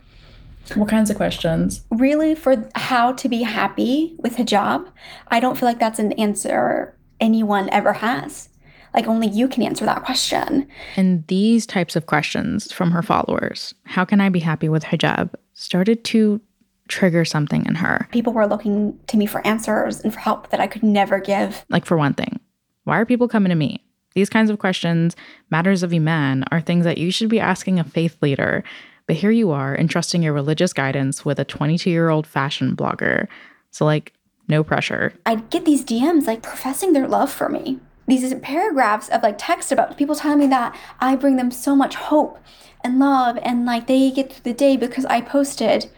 What 0.74 0.90
kinds 0.90 1.08
of 1.08 1.16
questions? 1.16 1.86
Really, 1.90 2.34
for 2.34 2.68
how 2.74 3.12
to 3.12 3.28
be 3.30 3.44
happy 3.44 4.14
with 4.18 4.36
hijab, 4.36 4.92
I 5.28 5.40
don't 5.40 5.56
feel 5.56 5.70
like 5.70 5.78
that's 5.78 5.98
an 5.98 6.12
answer 6.12 6.98
anyone 7.18 7.70
ever 7.70 7.94
has. 7.94 8.50
Like, 8.94 9.06
only 9.06 9.26
you 9.26 9.48
can 9.48 9.62
answer 9.62 9.84
that 9.84 10.04
question. 10.04 10.68
And 10.96 11.26
these 11.26 11.66
types 11.66 11.96
of 11.96 12.06
questions 12.06 12.72
from 12.72 12.92
her 12.92 13.02
followers, 13.02 13.74
how 13.84 14.04
can 14.04 14.20
I 14.20 14.28
be 14.28 14.40
happy 14.40 14.68
with 14.68 14.84
hijab, 14.84 15.34
started 15.54 16.04
to 16.04 16.40
trigger 16.88 17.24
something 17.24 17.64
in 17.66 17.76
her. 17.76 18.08
People 18.12 18.32
were 18.32 18.46
looking 18.46 18.98
to 19.06 19.16
me 19.16 19.26
for 19.26 19.46
answers 19.46 20.00
and 20.00 20.12
for 20.12 20.20
help 20.20 20.50
that 20.50 20.60
I 20.60 20.66
could 20.66 20.82
never 20.82 21.18
give. 21.18 21.64
Like, 21.68 21.86
for 21.86 21.96
one 21.96 22.14
thing, 22.14 22.40
why 22.84 22.98
are 22.98 23.06
people 23.06 23.28
coming 23.28 23.50
to 23.50 23.56
me? 23.56 23.82
These 24.14 24.30
kinds 24.30 24.50
of 24.50 24.58
questions, 24.58 25.16
matters 25.50 25.82
of 25.82 25.92
Iman, 25.92 26.44
are 26.52 26.60
things 26.60 26.84
that 26.84 26.98
you 26.98 27.10
should 27.10 27.28
be 27.28 27.40
asking 27.40 27.78
a 27.78 27.84
faith 27.84 28.16
leader. 28.22 28.62
But 29.06 29.16
here 29.16 29.30
you 29.30 29.50
are 29.50 29.76
entrusting 29.76 30.22
your 30.22 30.32
religious 30.32 30.72
guidance 30.72 31.24
with 31.24 31.38
a 31.38 31.44
22 31.44 31.90
year 31.90 32.10
old 32.10 32.26
fashion 32.26 32.76
blogger. 32.76 33.26
So, 33.70 33.84
like, 33.84 34.12
no 34.46 34.62
pressure. 34.62 35.14
I'd 35.26 35.50
get 35.50 35.64
these 35.64 35.84
DMs 35.84 36.26
like 36.26 36.42
professing 36.42 36.92
their 36.92 37.08
love 37.08 37.30
for 37.30 37.48
me. 37.48 37.80
These 38.06 38.34
paragraphs 38.42 39.08
of 39.08 39.22
like 39.22 39.36
text 39.38 39.72
about 39.72 39.96
people 39.96 40.14
telling 40.14 40.38
me 40.38 40.46
that 40.48 40.76
I 41.00 41.16
bring 41.16 41.36
them 41.36 41.50
so 41.50 41.74
much 41.74 41.94
hope 41.94 42.38
and 42.82 42.98
love 42.98 43.38
and 43.42 43.64
like 43.64 43.86
they 43.86 44.10
get 44.10 44.32
through 44.32 44.52
the 44.52 44.52
day 44.52 44.76
because 44.76 45.06
I 45.06 45.20
posted. 45.20 45.90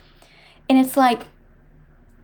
And 0.68 0.78
it's 0.78 0.96
like, 0.96 1.22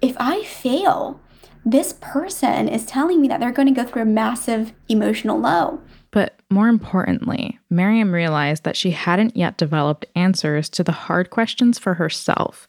if 0.00 0.16
I 0.18 0.44
fail, 0.44 1.20
this 1.64 1.94
person 2.00 2.68
is 2.68 2.86
telling 2.86 3.20
me 3.20 3.28
that 3.28 3.40
they're 3.40 3.52
going 3.52 3.72
to 3.72 3.82
go 3.82 3.86
through 3.86 4.02
a 4.02 4.06
massive 4.06 4.72
emotional 4.88 5.38
low. 5.38 5.80
But 6.10 6.38
more 6.50 6.68
importantly, 6.68 7.58
Maryam 7.70 8.12
realized 8.12 8.64
that 8.64 8.76
she 8.76 8.90
hadn't 8.90 9.36
yet 9.36 9.56
developed 9.56 10.06
answers 10.14 10.68
to 10.70 10.84
the 10.84 10.92
hard 10.92 11.30
questions 11.30 11.78
for 11.78 11.94
herself. 11.94 12.68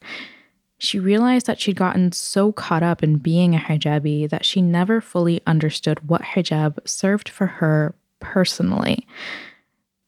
She 0.78 1.00
realized 1.00 1.46
that 1.46 1.60
she'd 1.60 1.78
gotten 1.78 2.12
so 2.12 2.52
caught 2.52 2.84
up 2.84 3.04
in 3.04 3.18
being 3.18 3.56
a 3.56 3.60
hijabi 3.60 4.30
that 4.30 4.46
she 4.46 4.62
never 4.62 5.00
fully 5.00 5.42
understood 5.48 6.10
what 6.10 6.22
hijab 6.22 6.78
served 6.88 7.30
for 7.30 7.48
her 7.48 7.96
personally. 8.20 9.08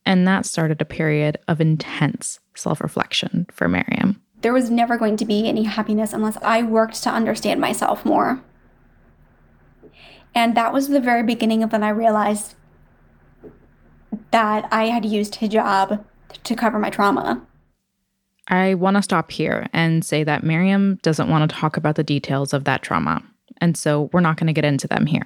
And 0.06 0.28
that 0.28 0.46
started 0.46 0.82
a 0.82 0.86
period 0.86 1.38
of 1.48 1.62
intense 1.62 2.40
self 2.56 2.82
reflection 2.82 3.48
for 3.52 3.68
Maryam. 3.68 4.22
There 4.42 4.54
was 4.54 4.70
never 4.70 4.98
going 4.98 5.18
to 5.18 5.26
be 5.26 5.48
any 5.48 5.64
happiness 5.64 6.14
unless 6.14 6.38
I 6.42 6.62
worked 6.62 7.02
to 7.04 7.10
understand 7.10 7.60
myself 7.60 8.06
more. 8.06 8.42
And 10.36 10.56
that 10.56 10.74
was 10.74 10.90
the 10.90 11.00
very 11.00 11.24
beginning 11.24 11.64
of 11.64 11.72
when 11.72 11.84
I 11.84 11.90
realized 11.90 12.56
that 14.32 14.68
I 14.72 14.86
had 14.88 15.06
used 15.06 15.36
hijab 15.36 16.04
to 16.44 16.56
cover 16.56 16.78
my 16.78 16.90
trauma. 16.90 17.42
I 18.48 18.76
want 18.76 18.96
to 18.98 19.02
stop 19.02 19.32
here 19.32 19.68
and 19.74 20.06
say 20.06 20.24
that 20.24 20.44
Maryam 20.44 21.00
doesn't 21.02 21.30
want 21.30 21.50
to 21.50 21.56
talk 21.56 21.78
about 21.78 21.96
the 21.96 22.04
details 22.04 22.54
of 22.54 22.66
that 22.66 22.84
trauma. 22.84 23.24
And 23.60 23.78
so 23.78 24.10
we're 24.14 24.20
not 24.20 24.38
going 24.38 24.48
to 24.48 24.54
get 24.54 24.66
into 24.66 24.88
them 24.88 25.06
here. 25.06 25.24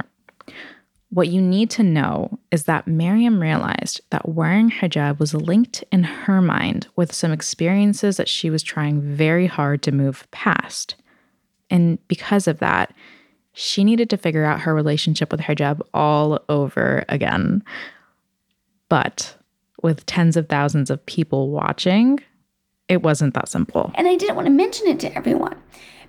What 1.12 1.30
you 1.30 1.42
need 1.42 1.72
to 1.72 1.84
know 1.84 2.38
is 2.52 2.66
that 2.66 2.88
Maryam 2.88 3.42
realized 3.42 4.00
that 4.12 4.30
wearing 4.30 4.70
hijab 4.70 5.20
was 5.20 5.34
linked 5.34 5.84
in 5.92 6.04
her 6.04 6.40
mind 6.42 6.88
with 6.96 7.14
some 7.14 7.32
experiences 7.32 8.18
that 8.18 8.30
she 8.30 8.50
was 8.50 8.62
trying 8.62 9.02
very 9.02 9.48
hard 9.48 9.82
to 9.84 9.92
move 9.92 10.30
past. 10.32 10.96
And 11.72 11.98
because 12.08 12.48
of 12.48 12.60
that, 12.60 12.94
she 13.54 13.84
needed 13.84 14.10
to 14.12 14.18
figure 14.18 14.46
out 14.46 14.62
her 14.62 14.74
relationship 14.76 15.32
with 15.32 15.42
hijab 15.42 15.82
all 15.94 16.44
over 16.48 17.04
again. 17.10 17.64
But 18.88 19.36
with 19.82 20.06
tens 20.06 20.38
of 20.38 20.48
thousands 20.48 20.92
of 20.92 21.06
people 21.08 21.50
watching, 21.50 22.20
it 22.90 23.04
wasn't 23.04 23.36
that 23.36 23.48
simple. 23.48 23.92
And 23.96 24.08
I 24.08 24.16
didn't 24.16 24.36
want 24.36 24.48
to 24.48 24.52
mention 24.52 24.88
it 24.88 25.00
to 25.02 25.16
everyone 25.16 25.56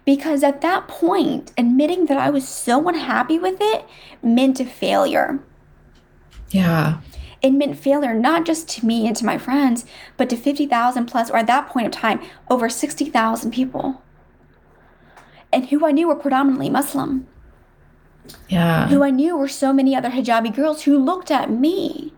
because 0.04 0.42
at 0.42 0.62
that 0.62 0.88
point, 0.88 1.52
admitting 1.56 2.06
that 2.06 2.16
I 2.16 2.30
was 2.30 2.48
so 2.48 2.88
unhappy 2.88 3.38
with 3.38 3.58
it 3.60 3.84
meant 4.22 4.58
a 4.58 4.64
failure. 4.64 5.38
Yeah. 6.50 7.00
It 7.42 7.52
meant 7.52 7.78
failure 7.78 8.14
not 8.14 8.44
just 8.44 8.68
to 8.70 8.86
me 8.86 9.06
and 9.06 9.16
to 9.16 9.24
my 9.24 9.38
friends, 9.38 9.84
but 10.16 10.28
to 10.30 10.36
50,000 10.36 11.06
plus, 11.06 11.30
or 11.30 11.36
at 11.36 11.46
that 11.46 11.68
point 11.68 11.86
of 11.86 11.92
time, 11.92 12.20
over 12.50 12.68
60,000 12.68 13.50
people. 13.50 14.02
And 15.52 15.66
who 15.66 15.86
I 15.86 15.92
knew 15.92 16.08
were 16.08 16.16
predominantly 16.16 16.70
Muslim. 16.70 17.26
Yeah. 18.48 18.88
Who 18.88 19.02
I 19.02 19.10
knew 19.10 19.36
were 19.36 19.48
so 19.48 19.72
many 19.72 19.94
other 19.94 20.10
hijabi 20.10 20.54
girls 20.54 20.82
who 20.82 20.98
looked 20.98 21.30
at 21.30 21.50
me 21.50 22.12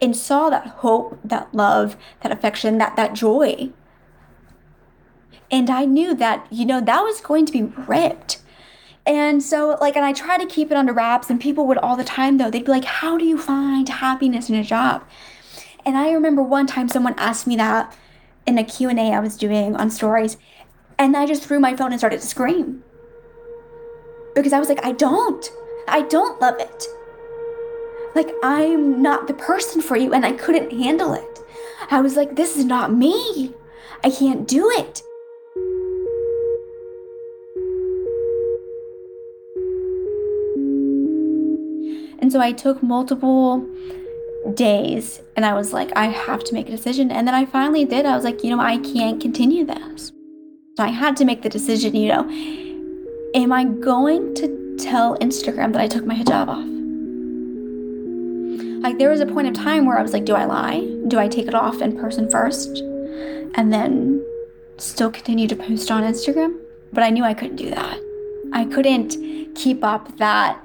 and 0.00 0.16
saw 0.16 0.50
that 0.50 0.66
hope, 0.66 1.18
that 1.24 1.54
love, 1.54 1.96
that 2.22 2.32
affection, 2.32 2.78
that, 2.78 2.96
that 2.96 3.14
joy. 3.14 3.70
And 5.50 5.68
I 5.68 5.84
knew 5.84 6.14
that, 6.14 6.46
you 6.50 6.64
know, 6.64 6.80
that 6.80 7.02
was 7.02 7.20
going 7.20 7.46
to 7.46 7.52
be 7.52 7.62
ripped. 7.62 8.40
And 9.06 9.42
so, 9.42 9.76
like, 9.80 9.96
and 9.96 10.04
I 10.04 10.12
tried 10.12 10.38
to 10.38 10.46
keep 10.46 10.70
it 10.70 10.76
under 10.76 10.92
wraps, 10.92 11.30
and 11.30 11.40
people 11.40 11.66
would 11.66 11.78
all 11.78 11.96
the 11.96 12.04
time, 12.04 12.38
though, 12.38 12.50
they'd 12.50 12.64
be 12.64 12.70
like, 12.70 12.84
How 12.84 13.16
do 13.16 13.24
you 13.24 13.38
find 13.38 13.88
happiness 13.88 14.48
in 14.48 14.54
hijab? 14.54 15.02
And 15.84 15.96
I 15.96 16.12
remember 16.12 16.42
one 16.42 16.66
time 16.66 16.88
someone 16.88 17.14
asked 17.16 17.46
me 17.46 17.56
that 17.56 17.96
in 18.46 18.58
a 18.58 18.64
Q&A 18.64 19.12
I 19.12 19.20
was 19.20 19.36
doing 19.36 19.74
on 19.76 19.90
stories, 19.90 20.36
and 20.98 21.16
I 21.16 21.26
just 21.26 21.42
threw 21.42 21.58
my 21.58 21.74
phone 21.74 21.92
and 21.92 22.00
started 22.00 22.20
to 22.20 22.26
scream. 22.26 22.84
Because 24.34 24.52
I 24.52 24.58
was 24.60 24.68
like, 24.68 24.84
I 24.84 24.92
don't. 24.92 25.50
I 25.88 26.02
don't 26.02 26.40
love 26.40 26.56
it. 26.58 26.84
Like, 28.14 28.30
I'm 28.42 29.00
not 29.02 29.26
the 29.26 29.34
person 29.34 29.80
for 29.80 29.96
you, 29.96 30.12
and 30.12 30.26
I 30.26 30.32
couldn't 30.32 30.72
handle 30.72 31.14
it. 31.14 31.38
I 31.90 32.00
was 32.00 32.16
like, 32.16 32.36
This 32.36 32.56
is 32.56 32.64
not 32.64 32.92
me. 32.92 33.54
I 34.04 34.10
can't 34.10 34.46
do 34.46 34.70
it. 34.70 35.02
So 42.30 42.40
I 42.40 42.52
took 42.52 42.80
multiple 42.80 43.66
days 44.54 45.20
and 45.34 45.44
I 45.44 45.52
was 45.52 45.72
like, 45.72 45.90
I 45.96 46.06
have 46.06 46.44
to 46.44 46.54
make 46.54 46.68
a 46.68 46.70
decision. 46.70 47.10
And 47.10 47.26
then 47.26 47.34
I 47.34 47.44
finally 47.44 47.84
did. 47.84 48.06
I 48.06 48.14
was 48.14 48.22
like, 48.22 48.44
you 48.44 48.50
know, 48.54 48.62
I 48.62 48.78
can't 48.78 49.20
continue 49.20 49.66
this. 49.66 50.12
So 50.76 50.84
I 50.84 50.88
had 50.88 51.16
to 51.16 51.24
make 51.24 51.42
the 51.42 51.48
decision, 51.48 51.96
you 51.96 52.08
know, 52.08 52.30
am 53.34 53.52
I 53.52 53.64
going 53.64 54.36
to 54.36 54.76
tell 54.78 55.18
Instagram 55.18 55.72
that 55.72 55.82
I 55.82 55.88
took 55.88 56.06
my 56.06 56.14
hijab 56.14 56.46
off? 56.46 56.66
Like, 58.82 58.98
there 58.98 59.10
was 59.10 59.20
a 59.20 59.26
point 59.26 59.48
of 59.48 59.54
time 59.54 59.84
where 59.84 59.98
I 59.98 60.02
was 60.02 60.12
like, 60.12 60.24
do 60.24 60.34
I 60.34 60.44
lie? 60.44 60.86
Do 61.08 61.18
I 61.18 61.26
take 61.26 61.48
it 61.48 61.54
off 61.54 61.82
in 61.82 61.98
person 61.98 62.30
first 62.30 62.78
and 63.56 63.72
then 63.72 64.24
still 64.78 65.10
continue 65.10 65.48
to 65.48 65.56
post 65.56 65.90
on 65.90 66.04
Instagram? 66.04 66.56
But 66.92 67.02
I 67.02 67.10
knew 67.10 67.24
I 67.24 67.34
couldn't 67.34 67.56
do 67.56 67.70
that. 67.70 67.98
I 68.52 68.66
couldn't 68.66 69.16
keep 69.56 69.82
up 69.82 70.16
that 70.18 70.64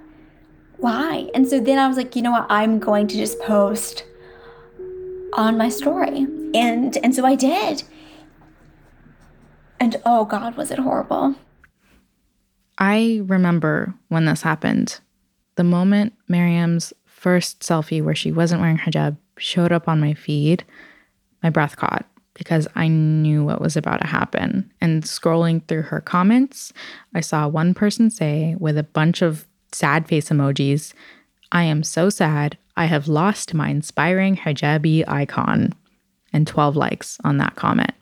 lie. 0.80 1.30
And 1.34 1.48
so 1.48 1.60
then 1.60 1.78
I 1.78 1.88
was 1.88 1.98
like, 1.98 2.16
you 2.16 2.22
know 2.22 2.32
what? 2.32 2.48
I'm 2.50 2.80
going 2.80 3.08
to 3.08 3.16
just 3.16 3.40
post 3.42 4.04
on 5.34 5.58
my 5.58 5.70
story. 5.70 6.28
And 6.54 6.98
and 6.98 7.14
so 7.14 7.26
I 7.26 7.36
did. 7.36 7.84
And 9.80 10.02
oh 10.06 10.26
god, 10.26 10.56
was 10.56 10.72
it 10.72 10.80
horrible. 10.80 11.36
I 12.78 13.22
remember 13.26 13.94
when 14.10 14.26
this 14.26 14.42
happened. 14.42 15.00
The 15.56 15.64
moment 15.64 16.14
Maryam's 16.30 16.94
first 17.06 17.62
selfie 17.62 18.04
where 18.04 18.16
she 18.16 18.32
wasn't 18.32 18.62
wearing 18.62 18.78
hijab 18.78 19.18
showed 19.38 19.72
up 19.72 19.88
on 19.88 20.00
my 20.00 20.14
feed, 20.14 20.64
my 21.42 21.50
breath 21.50 21.78
caught 21.78 22.06
because 22.34 22.68
I 22.76 22.88
knew 22.90 23.44
what 23.44 23.62
was 23.62 23.78
about 23.78 24.02
to 24.02 24.08
happen. 24.08 24.72
And 24.82 25.04
scrolling 25.04 25.66
through 25.68 25.84
her 25.84 26.02
comments, 26.02 26.74
I 27.14 27.22
saw 27.22 27.48
one 27.48 27.74
person 27.74 28.10
say 28.10 28.56
with 28.60 28.78
a 28.78 28.84
bunch 28.84 29.22
of 29.22 29.48
sad 29.76 30.08
face 30.08 30.30
emojis, 30.30 30.94
I 31.52 31.64
am 31.64 31.84
so 31.84 32.10
sad. 32.10 32.58
I 32.78 32.86
have 32.86 33.08
lost 33.08 33.54
my 33.54 33.70
inspiring 33.70 34.36
hijabi 34.36 35.04
icon. 35.08 35.74
And 36.34 36.46
12 36.48 36.76
likes 36.76 37.18
on 37.24 37.38
that 37.38 37.56
comment. 37.56 37.94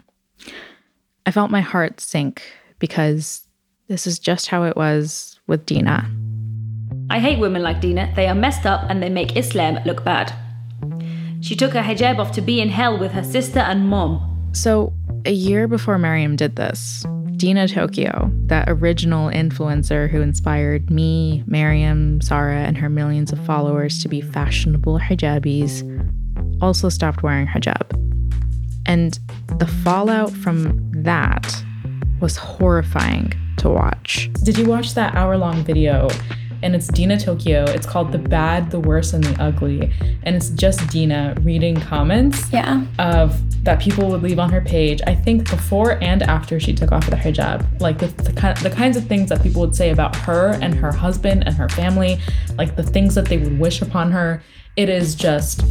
I 1.25 1.31
felt 1.31 1.51
my 1.51 1.61
heart 1.61 1.99
sink 1.99 2.41
because 2.79 3.47
this 3.87 4.07
is 4.07 4.17
just 4.17 4.47
how 4.47 4.63
it 4.63 4.75
was 4.75 5.39
with 5.47 5.65
Dina. 5.65 6.09
I 7.09 7.19
hate 7.19 7.39
women 7.39 7.61
like 7.61 7.79
Dina. 7.79 8.11
They 8.15 8.27
are 8.27 8.35
messed 8.35 8.65
up 8.65 8.89
and 8.89 9.03
they 9.03 9.09
make 9.09 9.37
Islam 9.37 9.77
look 9.85 10.03
bad. 10.03 10.33
She 11.41 11.55
took 11.55 11.73
her 11.73 11.81
hijab 11.81 12.17
off 12.17 12.31
to 12.33 12.41
be 12.41 12.59
in 12.59 12.69
hell 12.69 12.97
with 12.97 13.11
her 13.11 13.23
sister 13.23 13.59
and 13.59 13.87
mom. 13.87 14.49
So, 14.53 14.93
a 15.25 15.31
year 15.31 15.67
before 15.67 15.97
Maryam 15.97 16.35
did 16.35 16.55
this, 16.55 17.05
Dina 17.37 17.67
Tokio, 17.67 18.31
that 18.47 18.69
original 18.69 19.29
influencer 19.29 20.09
who 20.09 20.21
inspired 20.21 20.89
me, 20.89 21.43
Maryam, 21.45 22.21
Sarah, 22.21 22.63
and 22.63 22.77
her 22.77 22.89
millions 22.89 23.31
of 23.31 23.43
followers 23.45 24.01
to 24.03 24.07
be 24.07 24.21
fashionable 24.21 24.99
hijabis, 24.99 25.83
also 26.61 26.89
stopped 26.89 27.23
wearing 27.23 27.47
hijab. 27.47 27.99
And 28.85 29.19
the 29.59 29.67
fallout 29.67 30.31
from 30.31 30.91
that 31.03 31.63
was 32.19 32.37
horrifying 32.37 33.33
to 33.57 33.69
watch. 33.69 34.29
Did 34.43 34.57
you 34.57 34.65
watch 34.65 34.93
that 34.93 35.15
hour 35.15 35.37
long 35.37 35.63
video? 35.63 36.09
And 36.63 36.73
it's 36.75 36.87
Dina 36.87 37.17
Tokio. 37.17 37.67
It's 37.67 37.85
called 37.85 38.13
The 38.13 38.17
Bad, 38.17 38.71
the 38.71 38.79
Worse, 38.79 39.11
and 39.11 39.23
the 39.23 39.43
Ugly. 39.43 39.91
And 40.23 40.35
it's 40.35 40.49
just 40.49 40.87
Dina 40.89 41.35
reading 41.41 41.75
comments 41.75 42.49
Yeah. 42.53 42.85
of 42.99 43.37
that 43.65 43.79
people 43.81 44.09
would 44.09 44.23
leave 44.23 44.39
on 44.39 44.49
her 44.49 44.61
page. 44.61 45.01
I 45.05 45.13
think 45.13 45.49
before 45.49 46.01
and 46.01 46.23
after 46.23 46.59
she 46.61 46.73
took 46.73 46.91
off 46.93 47.09
the 47.09 47.15
hijab, 47.17 47.81
like 47.81 47.97
the, 47.99 48.07
the 48.07 48.31
kind 48.33 48.57
the 48.57 48.69
kinds 48.69 48.95
of 48.97 49.05
things 49.07 49.29
that 49.29 49.43
people 49.43 49.61
would 49.61 49.75
say 49.75 49.89
about 49.91 50.15
her 50.15 50.57
and 50.61 50.73
her 50.75 50.91
husband 50.91 51.45
and 51.45 51.55
her 51.55 51.67
family, 51.69 52.17
like 52.57 52.75
the 52.77 52.83
things 52.83 53.13
that 53.15 53.25
they 53.25 53.37
would 53.37 53.59
wish 53.59 53.81
upon 53.81 54.11
her. 54.11 54.41
It 54.75 54.89
is 54.89 55.15
just, 55.15 55.63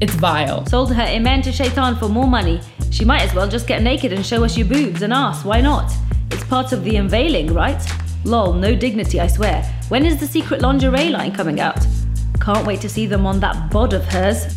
it's 0.00 0.14
vile. 0.14 0.66
Sold 0.66 0.92
her 0.92 1.02
iman 1.02 1.42
to 1.42 1.52
shaitan 1.52 1.96
for 1.96 2.08
more 2.08 2.26
money. 2.26 2.60
She 2.90 3.04
might 3.04 3.22
as 3.22 3.32
well 3.34 3.48
just 3.48 3.66
get 3.66 3.82
naked 3.82 4.12
and 4.12 4.26
show 4.26 4.44
us 4.44 4.56
your 4.58 4.66
boobs 4.66 5.00
and 5.02 5.12
ass. 5.12 5.44
Why 5.44 5.60
not? 5.60 5.90
It's 6.30 6.44
part 6.44 6.72
of 6.72 6.84
the 6.84 6.96
unveiling, 6.96 7.54
right? 7.54 7.80
Lol, 8.24 8.54
no 8.54 8.74
dignity, 8.74 9.20
I 9.20 9.26
swear. 9.26 9.62
When 9.88 10.06
is 10.06 10.18
the 10.18 10.26
secret 10.26 10.62
lingerie 10.62 11.10
line 11.10 11.34
coming 11.34 11.60
out? 11.60 11.86
Can't 12.40 12.66
wait 12.66 12.80
to 12.80 12.88
see 12.88 13.06
them 13.06 13.26
on 13.26 13.38
that 13.40 13.70
bod 13.70 13.92
of 13.92 14.04
hers. 14.04 14.56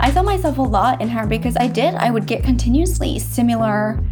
I 0.00 0.10
saw 0.10 0.22
myself 0.22 0.58
a 0.58 0.62
lot 0.62 1.02
in 1.02 1.08
her 1.08 1.26
because 1.26 1.56
I 1.58 1.66
did. 1.68 1.94
I 1.94 2.10
would 2.10 2.26
get 2.26 2.42
continuously 2.42 3.18
similar 3.18 4.02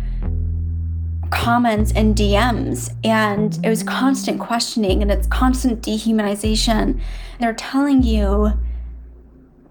comments 1.31 1.93
and 1.93 2.15
DMs, 2.15 2.95
and 3.05 3.59
it 3.65 3.69
was 3.71 3.83
constant 3.83 4.39
questioning 4.39 5.01
and 5.01 5.11
it's 5.11 5.27
constant 5.29 5.83
dehumanization. 5.83 7.01
They're 7.41 7.55
telling 7.55 8.03
you 8.03 8.53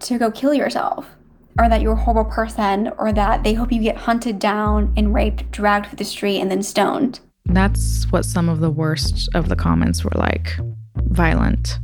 to 0.00 0.18
go 0.18 0.30
kill 0.30 0.54
yourself, 0.54 1.06
or 1.56 1.68
that 1.68 1.80
you're 1.80 1.92
a 1.92 1.96
horrible 1.96 2.30
person, 2.30 2.92
or 2.98 3.12
that 3.12 3.44
they 3.44 3.54
hope 3.54 3.70
you 3.70 3.80
get 3.80 3.96
hunted 3.96 4.40
down 4.40 4.92
and 4.96 5.14
raped, 5.14 5.52
dragged 5.52 5.86
through 5.86 5.98
the 5.98 6.04
street, 6.04 6.40
and 6.40 6.50
then 6.50 6.62
stoned. 6.62 7.20
That's 7.46 8.04
what 8.10 8.24
some 8.24 8.48
of 8.48 8.60
the 8.60 8.70
worst 8.70 9.28
of 9.34 9.48
the 9.48 9.56
comments 9.56 10.04
were 10.04 10.12
like 10.14 10.58
violent. 10.96 11.78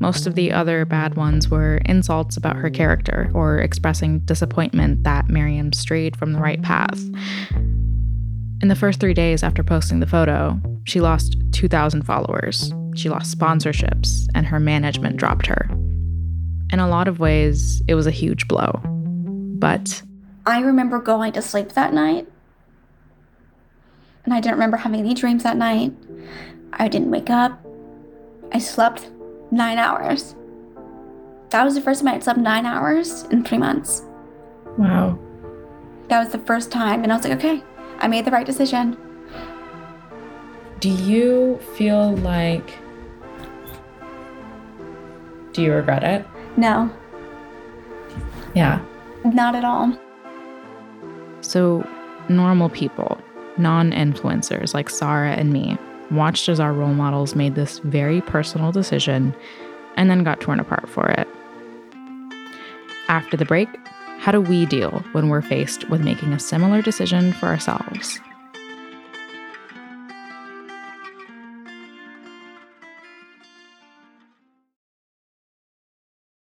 Most 0.00 0.26
of 0.26 0.34
the 0.34 0.50
other 0.52 0.84
bad 0.84 1.14
ones 1.14 1.48
were 1.48 1.76
insults 1.84 2.36
about 2.36 2.56
her 2.56 2.70
character 2.70 3.30
or 3.34 3.58
expressing 3.58 4.20
disappointment 4.20 5.04
that 5.04 5.28
Maryam 5.28 5.72
strayed 5.72 6.16
from 6.16 6.32
the 6.32 6.40
right 6.40 6.62
path. 6.62 6.98
In 8.62 8.68
the 8.68 8.76
first 8.76 9.00
three 9.00 9.14
days 9.14 9.42
after 9.42 9.62
posting 9.62 10.00
the 10.00 10.06
photo, 10.06 10.58
she 10.84 11.00
lost 11.00 11.36
2,000 11.52 12.02
followers, 12.02 12.72
she 12.94 13.08
lost 13.08 13.36
sponsorships, 13.36 14.26
and 14.34 14.46
her 14.46 14.60
management 14.60 15.16
dropped 15.16 15.46
her. 15.46 15.68
In 16.72 16.78
a 16.78 16.88
lot 16.88 17.08
of 17.08 17.18
ways, 17.18 17.82
it 17.88 17.94
was 17.94 18.06
a 18.06 18.10
huge 18.10 18.48
blow. 18.48 18.80
But 18.84 20.02
I 20.46 20.60
remember 20.60 20.98
going 20.98 21.32
to 21.32 21.42
sleep 21.42 21.70
that 21.72 21.92
night. 21.92 22.26
And 24.24 24.34
I 24.34 24.40
didn't 24.40 24.54
remember 24.54 24.76
having 24.76 25.00
any 25.00 25.14
dreams 25.14 25.42
that 25.42 25.56
night. 25.56 25.92
I 26.74 26.88
didn't 26.88 27.10
wake 27.10 27.30
up. 27.30 27.64
I 28.52 28.58
slept 28.58 29.10
nine 29.50 29.78
hours. 29.78 30.34
That 31.50 31.64
was 31.64 31.74
the 31.74 31.80
first 31.80 32.00
time 32.00 32.08
I 32.08 32.12
had 32.12 32.22
slept 32.24 32.38
nine 32.38 32.66
hours 32.66 33.24
in 33.24 33.44
three 33.44 33.58
months. 33.58 34.02
Wow. 34.76 35.18
That 36.08 36.20
was 36.22 36.30
the 36.32 36.38
first 36.38 36.70
time. 36.70 37.02
And 37.02 37.12
I 37.12 37.16
was 37.16 37.24
like, 37.24 37.36
okay, 37.38 37.62
I 37.98 38.08
made 38.08 38.24
the 38.24 38.30
right 38.30 38.46
decision. 38.46 38.96
Do 40.80 40.88
you 40.88 41.58
feel 41.76 42.16
like. 42.16 42.72
Do 45.52 45.62
you 45.62 45.72
regret 45.72 46.04
it? 46.04 46.24
No, 46.56 46.90
Yeah. 48.54 48.80
not 49.24 49.54
at 49.56 49.64
all. 49.64 49.92
So, 51.40 51.86
normal 52.28 52.68
people, 52.68 53.18
non 53.60 53.92
influencers 53.92 54.74
like 54.74 54.90
Sarah 54.90 55.32
and 55.32 55.52
me, 55.52 55.78
watched 56.10 56.48
as 56.48 56.58
our 56.58 56.72
role 56.72 56.94
models 56.94 57.34
made 57.34 57.54
this 57.54 57.78
very 57.80 58.20
personal 58.20 58.72
decision 58.72 59.34
and 59.96 60.10
then 60.10 60.24
got 60.24 60.40
torn 60.40 60.58
apart 60.58 60.88
for 60.88 61.08
it. 61.08 61.28
After 63.08 63.36
the 63.36 63.44
break, 63.44 63.68
how 64.18 64.32
do 64.32 64.40
we 64.40 64.66
deal 64.66 65.02
when 65.12 65.28
we're 65.28 65.42
faced 65.42 65.88
with 65.88 66.00
making 66.00 66.32
a 66.32 66.38
similar 66.40 66.82
decision 66.82 67.32
for 67.32 67.46
ourselves? 67.46 68.20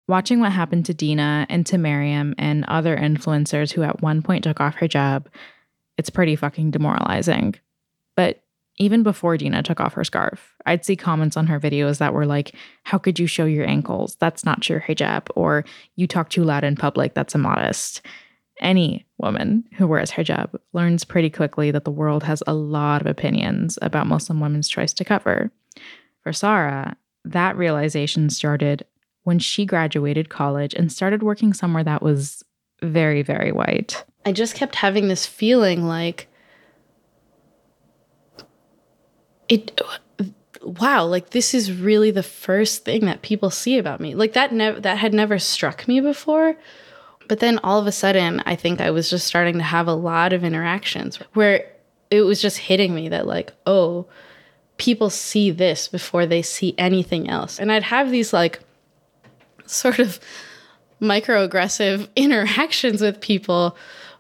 Watching 0.07 0.39
what 0.39 0.53
happened 0.53 0.85
to 0.87 0.95
Dina 0.95 1.47
and 1.49 1.65
to 1.67 1.79
Maryam 1.79 2.35
and 2.37 2.65
other 2.67 2.97
influencers 2.97 3.73
who 3.73 3.83
at 3.83 4.03
one 4.03 4.21
point 4.21 4.45
took 4.45 4.61
off 4.61 4.77
hijab, 4.77 5.27
it's 5.97 6.11
pretty 6.11 6.37
fucking 6.37 6.71
demoralizing. 6.71 7.55
But 8.17 8.43
even 8.77 9.03
before 9.03 9.37
Dina 9.37 9.63
took 9.63 9.81
off 9.81 9.95
her 9.95 10.05
scarf, 10.05 10.55
I'd 10.67 10.85
see 10.85 10.97
comments 10.97 11.37
on 11.37 11.47
her 11.47 11.61
videos 11.61 11.99
that 11.99 12.13
were 12.13 12.27
like, 12.27 12.55
How 12.83 12.99
could 12.99 13.19
you 13.19 13.27
show 13.27 13.45
your 13.45 13.69
ankles? 13.69 14.17
That's 14.17 14.45
not 14.45 14.69
your 14.69 14.81
hijab. 14.81 15.29
Or 15.37 15.65
you 15.97 16.07
talk 16.07 16.31
too 16.31 16.45
loud 16.45 16.65
in 16.65 16.77
public. 16.77 17.15
That's 17.15 17.35
immodest. 17.35 18.03
Any 18.61 19.07
woman 19.19 19.65
who 19.77 19.87
wears 19.87 20.11
hijab 20.11 20.55
learns 20.73 21.05
pretty 21.05 21.31
quickly 21.31 21.71
that 21.71 21.85
the 21.85 21.91
world 21.91 22.23
has 22.25 22.43
a 22.47 22.55
lot 22.55 23.01
of 23.01 23.07
opinions 23.07 23.79
about 23.83 24.07
Muslim 24.07 24.41
women's 24.41 24.69
choice 24.69 24.93
to 24.95 25.05
cover. 25.05 25.51
For 26.23 26.33
Sarah, 26.33 26.97
that 27.25 27.57
realization 27.57 28.31
started 28.31 28.85
when 29.23 29.39
she 29.39 29.67
graduated 29.67 30.29
college 30.29 30.75
and 30.75 30.93
started 30.93 31.23
working 31.23 31.53
somewhere 31.53 31.85
that 31.85 32.03
was 32.03 32.45
very, 32.85 33.23
very 33.23 33.53
white. 33.53 34.05
I 34.25 34.33
just 34.33 34.55
kept 34.55 34.77
having 34.77 35.09
this 35.09 35.27
feeling 35.27 35.87
like 35.87 36.29
it 39.49 39.81
wow, 40.63 41.05
like 41.05 41.31
this 41.31 41.53
is 41.53 41.73
really 41.73 42.11
the 42.11 42.23
first 42.23 42.85
thing 42.85 43.05
that 43.05 43.23
people 43.23 43.51
see 43.51 43.79
about 43.79 44.01
me. 44.01 44.15
Like 44.15 44.33
that 44.33 44.53
never 44.53 44.81
that 44.81 44.99
had 44.99 45.13
never 45.13 45.39
struck 45.39 45.87
me 45.87 46.01
before. 46.01 46.57
But 47.29 47.41
then 47.41 47.59
all 47.63 47.79
of 47.81 47.87
a 47.87 47.93
sudden, 47.93 48.43
I 48.45 48.55
think 48.55 48.81
I 48.81 48.91
was 48.91 49.09
just 49.09 49.27
starting 49.27 49.57
to 49.57 49.63
have 49.63 49.89
a 49.89 49.95
lot 49.95 50.33
of 50.33 50.45
interactions 50.45 51.17
where 51.33 51.71
it 52.11 52.23
was 52.23 52.41
just 52.41 52.59
hitting 52.59 52.95
me 52.95 53.09
that 53.09 53.27
like, 53.27 53.53
oh, 53.67 54.07
people 54.77 55.09
see 55.11 55.51
this 55.51 55.89
before 55.89 56.27
they 56.27 56.43
see 56.43 56.75
anything 56.77 57.29
else. 57.31 57.59
And 57.59 57.73
I'd 57.73 57.85
have 57.85 58.11
these 58.11 58.33
like 58.33 58.61
sort 59.67 59.99
of 59.99 60.21
microaggressive 61.05 62.09
interactions 62.17 63.01
with 63.01 63.21
people. 63.21 63.77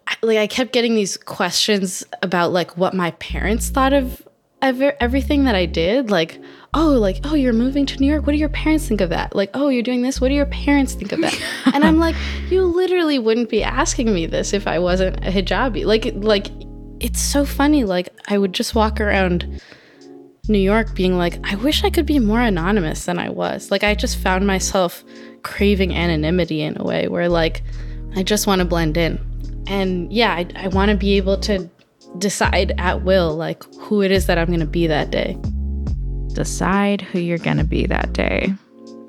I- 0.06 0.16
like 0.22 0.36
i 0.38 0.46
kept 0.46 0.72
getting 0.72 0.94
these 0.94 1.16
questions 1.16 2.04
about 2.22 2.52
like 2.52 2.76
what 2.76 2.92
my 2.92 3.12
parents 3.12 3.70
thought 3.70 3.94
of 3.94 4.22
ever- 4.60 4.94
everything 5.00 5.44
that 5.44 5.54
i 5.54 5.64
did. 5.66 6.10
Like 6.10 6.38
oh 6.74 6.88
like 6.90 7.20
oh 7.24 7.34
you're 7.34 7.52
moving 7.54 7.86
to 7.86 7.98
new 7.98 8.06
york. 8.12 8.26
What 8.26 8.32
do 8.32 8.38
your 8.38 8.48
parents 8.50 8.86
think 8.86 9.00
of 9.00 9.08
that? 9.10 9.34
Like 9.34 9.50
oh 9.54 9.68
you're 9.68 9.82
doing 9.82 10.02
this. 10.02 10.20
What 10.20 10.28
do 10.28 10.34
your 10.34 10.46
parents 10.46 10.92
think 10.94 11.12
of 11.12 11.20
that? 11.22 11.38
And 11.74 11.84
i'm 11.84 11.98
like 11.98 12.14
you 12.50 12.64
literally 12.64 13.18
wouldn't 13.18 13.48
be 13.48 13.62
asking 13.64 14.12
me 14.12 14.26
this 14.26 14.52
if 14.52 14.66
i 14.66 14.78
wasn't 14.78 15.16
a 15.26 15.30
hijabi. 15.30 15.84
Like 15.86 16.12
like 16.14 16.48
it's 17.00 17.20
so 17.20 17.44
funny. 17.44 17.84
Like 17.84 18.08
i 18.28 18.36
would 18.38 18.52
just 18.52 18.74
walk 18.74 19.00
around 19.00 19.60
New 20.48 20.58
York 20.58 20.94
being 20.94 21.16
like, 21.16 21.38
I 21.44 21.54
wish 21.56 21.84
I 21.84 21.90
could 21.90 22.06
be 22.06 22.18
more 22.18 22.40
anonymous 22.40 23.06
than 23.06 23.18
I 23.18 23.30
was. 23.30 23.70
Like, 23.70 23.82
I 23.82 23.94
just 23.94 24.18
found 24.18 24.46
myself 24.46 25.02
craving 25.42 25.94
anonymity 25.94 26.60
in 26.60 26.78
a 26.78 26.84
way 26.84 27.08
where, 27.08 27.28
like, 27.28 27.62
I 28.14 28.22
just 28.22 28.46
want 28.46 28.58
to 28.60 28.64
blend 28.66 28.96
in. 28.96 29.18
And 29.66 30.12
yeah, 30.12 30.34
I, 30.34 30.46
I 30.56 30.68
want 30.68 30.90
to 30.90 30.96
be 30.96 31.16
able 31.16 31.38
to 31.40 31.70
decide 32.18 32.72
at 32.78 33.02
will, 33.02 33.34
like, 33.34 33.64
who 33.76 34.02
it 34.02 34.10
is 34.10 34.26
that 34.26 34.36
I'm 34.36 34.48
going 34.48 34.60
to 34.60 34.66
be 34.66 34.86
that 34.86 35.10
day. 35.10 35.38
Decide 36.34 37.00
who 37.00 37.20
you're 37.20 37.38
going 37.38 37.56
to 37.56 37.64
be 37.64 37.86
that 37.86 38.12
day. 38.12 38.52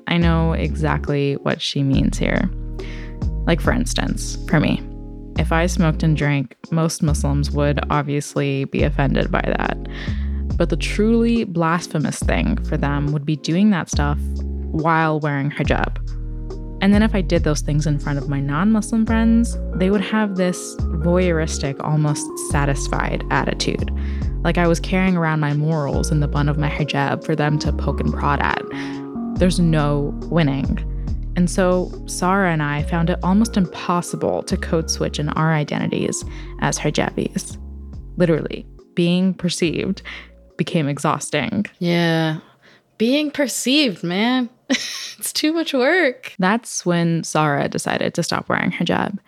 I 0.06 0.16
know 0.16 0.52
exactly 0.52 1.34
what 1.34 1.60
she 1.60 1.82
means 1.82 2.16
here. 2.16 2.48
Like, 3.46 3.60
for 3.60 3.72
instance, 3.72 4.38
for 4.48 4.58
me, 4.58 4.82
if 5.38 5.52
I 5.52 5.66
smoked 5.66 6.02
and 6.02 6.16
drank, 6.16 6.56
most 6.70 7.02
Muslims 7.02 7.50
would 7.50 7.78
obviously 7.90 8.64
be 8.64 8.84
offended 8.84 9.30
by 9.30 9.42
that. 9.42 9.76
But 10.56 10.70
the 10.70 10.76
truly 10.76 11.44
blasphemous 11.44 12.18
thing 12.18 12.62
for 12.64 12.76
them 12.76 13.12
would 13.12 13.26
be 13.26 13.36
doing 13.36 13.70
that 13.70 13.90
stuff 13.90 14.18
while 14.70 15.20
wearing 15.20 15.50
hijab. 15.50 15.98
And 16.82 16.92
then 16.92 17.02
if 17.02 17.14
I 17.14 17.22
did 17.22 17.44
those 17.44 17.62
things 17.62 17.86
in 17.86 17.98
front 17.98 18.18
of 18.18 18.28
my 18.28 18.40
non 18.40 18.70
Muslim 18.70 19.06
friends, 19.06 19.56
they 19.74 19.90
would 19.90 20.02
have 20.02 20.36
this 20.36 20.76
voyeuristic, 20.76 21.76
almost 21.80 22.26
satisfied 22.50 23.24
attitude. 23.30 23.90
Like 24.44 24.58
I 24.58 24.68
was 24.68 24.78
carrying 24.78 25.16
around 25.16 25.40
my 25.40 25.54
morals 25.54 26.10
in 26.10 26.20
the 26.20 26.28
bun 26.28 26.48
of 26.48 26.58
my 26.58 26.68
hijab 26.68 27.24
for 27.24 27.34
them 27.34 27.58
to 27.60 27.72
poke 27.72 28.00
and 28.00 28.12
prod 28.12 28.40
at. 28.40 28.62
There's 29.38 29.58
no 29.58 30.12
winning. 30.30 30.78
And 31.36 31.50
so 31.50 31.92
Sarah 32.06 32.52
and 32.52 32.62
I 32.62 32.82
found 32.84 33.10
it 33.10 33.18
almost 33.22 33.56
impossible 33.56 34.42
to 34.44 34.56
code 34.56 34.90
switch 34.90 35.18
in 35.18 35.28
our 35.30 35.52
identities 35.52 36.24
as 36.60 36.78
hijabis. 36.78 37.58
Literally, 38.16 38.66
being 38.94 39.34
perceived 39.34 40.02
became 40.56 40.88
exhausting. 40.88 41.66
Yeah. 41.78 42.38
Being 42.98 43.30
perceived, 43.30 44.02
man. 44.02 44.48
it's 44.70 45.32
too 45.32 45.52
much 45.52 45.72
work. 45.72 46.34
That's 46.38 46.84
when 46.84 47.24
Sarah 47.24 47.68
decided 47.68 48.14
to 48.14 48.22
stop 48.22 48.48
wearing 48.48 48.70
hijab. 48.70 49.18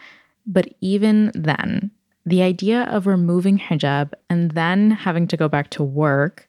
But 0.46 0.74
even 0.80 1.30
then, 1.34 1.90
the 2.24 2.42
idea 2.42 2.84
of 2.84 3.06
removing 3.06 3.58
hijab 3.58 4.12
and 4.28 4.50
then 4.52 4.90
having 4.90 5.26
to 5.28 5.36
go 5.36 5.48
back 5.48 5.70
to 5.70 5.82
work 5.82 6.48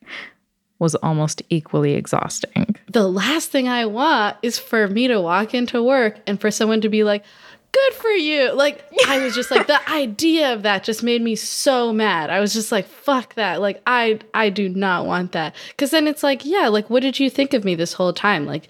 was 0.80 0.96
almost 0.96 1.42
equally 1.50 1.94
exhausting. 1.94 2.76
The 2.88 3.08
last 3.08 3.52
thing 3.52 3.68
I 3.68 3.86
want 3.86 4.38
is 4.42 4.58
for 4.58 4.88
me 4.88 5.08
to 5.10 5.20
walk 5.20 5.54
into 5.54 5.84
work 5.84 6.18
and 6.26 6.40
for 6.40 6.50
someone 6.50 6.82
to 6.82 6.90
be 6.90 7.04
like, 7.04 7.24
good 7.72 7.94
for 7.94 8.10
you. 8.10 8.54
Like, 8.54 8.84
I 9.08 9.20
was 9.20 9.36
just 9.36 9.52
like, 9.52 9.68
the 9.68 9.90
idea 9.90 10.54
of 10.54 10.64
that 10.64 10.84
just 10.84 11.04
made 11.04 11.22
me 11.22 11.36
so 11.36 11.94
mad. 11.94 12.30
I 12.30 12.40
was 12.40 12.54
just 12.54 12.72
like, 12.72 12.88
fuck 12.88 13.36
that. 13.36 13.62
Like, 13.62 13.82
I, 13.88 14.20
I 14.34 14.50
do 14.50 14.70
not 14.70 15.06
want 15.06 15.32
that. 15.34 15.56
Cause 15.78 15.92
then 15.92 16.08
it's 16.08 16.24
like, 16.24 16.46
yeah, 16.46 16.68
like, 16.68 16.90
what 16.90 17.02
did 17.02 17.20
you 17.20 17.30
think 17.30 17.54
of 17.54 17.64
me 17.64 17.76
this 17.76 17.94
whole 17.94 18.14
time? 18.14 18.46
Like, 18.46 18.68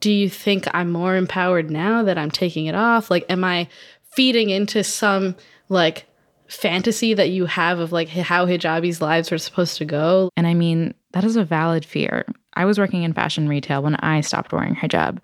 do 0.00 0.10
you 0.10 0.28
think 0.28 0.66
I'm 0.74 0.90
more 0.90 1.16
empowered 1.16 1.70
now 1.70 2.02
that 2.02 2.18
I'm 2.18 2.30
taking 2.30 2.66
it 2.66 2.74
off? 2.74 3.10
Like, 3.10 3.24
am 3.28 3.44
I 3.44 3.68
feeding 4.02 4.50
into 4.50 4.84
some 4.84 5.36
like 5.68 6.06
fantasy 6.48 7.14
that 7.14 7.30
you 7.30 7.46
have 7.46 7.78
of 7.78 7.92
like 7.92 8.08
how 8.08 8.44
hijabis' 8.44 9.00
lives 9.00 9.32
are 9.32 9.38
supposed 9.38 9.78
to 9.78 9.84
go? 9.84 10.28
And 10.36 10.46
I 10.46 10.54
mean, 10.54 10.92
that 11.12 11.24
is 11.24 11.36
a 11.36 11.44
valid 11.44 11.84
fear. 11.84 12.26
I 12.54 12.64
was 12.64 12.78
working 12.78 13.04
in 13.04 13.14
fashion 13.14 13.48
retail 13.48 13.82
when 13.82 13.94
I 13.96 14.20
stopped 14.20 14.52
wearing 14.52 14.74
hijab, 14.74 15.18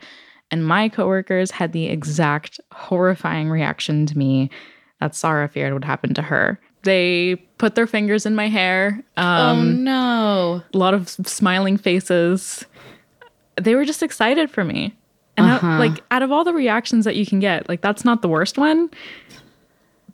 and 0.51 0.67
my 0.67 0.89
coworkers 0.89 1.51
had 1.51 1.73
the 1.73 1.87
exact 1.87 2.61
horrifying 2.73 3.51
reaction 3.51 4.07
to 4.07 4.17
me 4.19 4.51
that 5.01 5.15
Sarah 5.15 5.49
feared 5.49 5.73
would 5.75 5.85
happen 5.85 6.15
to 6.15 6.23
her. 6.23 6.59
They 6.83 7.37
put 7.59 7.75
their 7.75 7.87
fingers 7.87 8.25
in 8.27 8.35
my 8.35 8.49
hair. 8.49 9.03
oh 9.17 9.23
Um, 9.23 9.85
no. 9.85 10.63
a 10.73 10.79
lot 10.79 10.95
of 10.95 11.09
smiling 11.09 11.77
faces. 11.77 12.65
They 13.61 13.75
were 13.75 13.85
just 13.85 14.03
excited 14.03 14.51
for 14.51 14.65
me. 14.65 14.95
And 15.37 15.47
Uh-huh. 15.51 15.79
like 15.79 16.03
out 16.11 16.23
of 16.23 16.33
all 16.33 16.45
the 16.45 16.55
reactions 16.55 17.05
that 17.05 17.15
you 17.17 17.27
can 17.27 17.39
get, 17.41 17.69
like 17.69 17.81
that's 17.81 18.05
not 18.05 18.23
the 18.23 18.29
worst 18.29 18.59
one. 18.59 18.91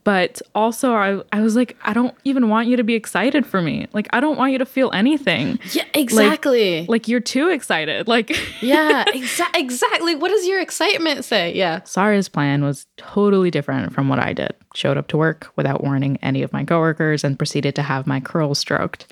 But 0.05 0.43
also, 0.55 0.93
I, 0.93 1.23
I 1.33 1.41
was 1.41 1.57
like, 1.57 1.79
I 1.83 1.95
don't 1.95 2.15
even 2.25 2.51
want 2.51 2.69
you 2.69 2.77
to 2.77 2.85
be 2.85 2.93
excited 2.95 3.47
for 3.47 3.63
me. 3.63 3.87
Like, 3.95 4.07
I 4.13 4.21
don't 4.21 4.37
want 4.37 4.53
you 4.53 4.59
to 4.59 4.67
feel 4.67 4.91
anything. 4.93 5.59
Yeah, 5.73 5.85
exactly. 5.95 6.85
Like, 6.87 7.09
you're 7.09 7.21
too 7.21 7.49
excited. 7.49 8.07
Like, 8.07 8.29
yeah, 8.61 9.05
exa- 9.07 9.57
exactly. 9.57 10.15
What 10.15 10.29
does 10.29 10.47
your 10.47 10.61
excitement 10.61 11.25
say? 11.25 11.55
Yeah. 11.55 11.83
Sarah's 11.85 12.29
plan 12.29 12.63
was 12.63 12.87
totally 12.99 13.51
different 13.51 13.95
from 13.95 14.11
what 14.11 14.19
I 14.19 14.35
did. 14.35 14.55
Showed 14.75 14.99
up 14.99 15.09
to 15.09 15.17
work 15.17 15.51
without 15.57 15.83
warning 15.83 16.19
any 16.21 16.43
of 16.43 16.53
my 16.53 16.65
coworkers 16.65 17.25
and 17.25 17.39
proceeded 17.39 17.75
to 17.77 17.83
have 17.83 18.07
my 18.07 18.21
curls 18.21 18.59
stroked. 18.59 19.07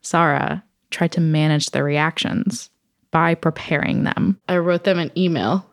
Sarah 0.00 0.64
tried 0.90 1.12
to 1.12 1.20
manage 1.20 1.70
their 1.70 1.84
reactions 1.84 2.70
by 3.12 3.36
preparing 3.36 4.02
them. 4.02 4.40
I 4.48 4.56
wrote 4.58 4.82
them 4.82 4.98
an 4.98 5.12
email 5.16 5.70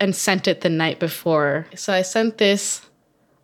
and 0.00 0.16
sent 0.16 0.48
it 0.48 0.62
the 0.62 0.70
night 0.70 0.98
before. 0.98 1.66
So 1.74 1.92
I 1.92 2.02
sent 2.02 2.38
this 2.38 2.82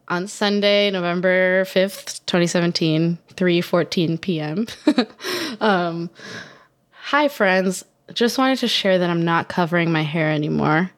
on 0.09 0.27
Sunday, 0.27 0.91
November 0.91 1.65
5th, 1.65 2.25
2017, 2.27 3.19
3:14 3.35 4.21
p.m. 4.21 4.67
um, 5.61 6.11
hi 6.91 7.29
friends, 7.29 7.85
just 8.13 8.39
wanted 8.39 8.59
to 8.59 8.69
share 8.69 8.99
that 8.99 9.11
I'm 9.11 9.25
not 9.25 9.49
covering 9.49 9.93
my 9.93 10.03
hair 10.03 10.31
anymore. 10.31 10.91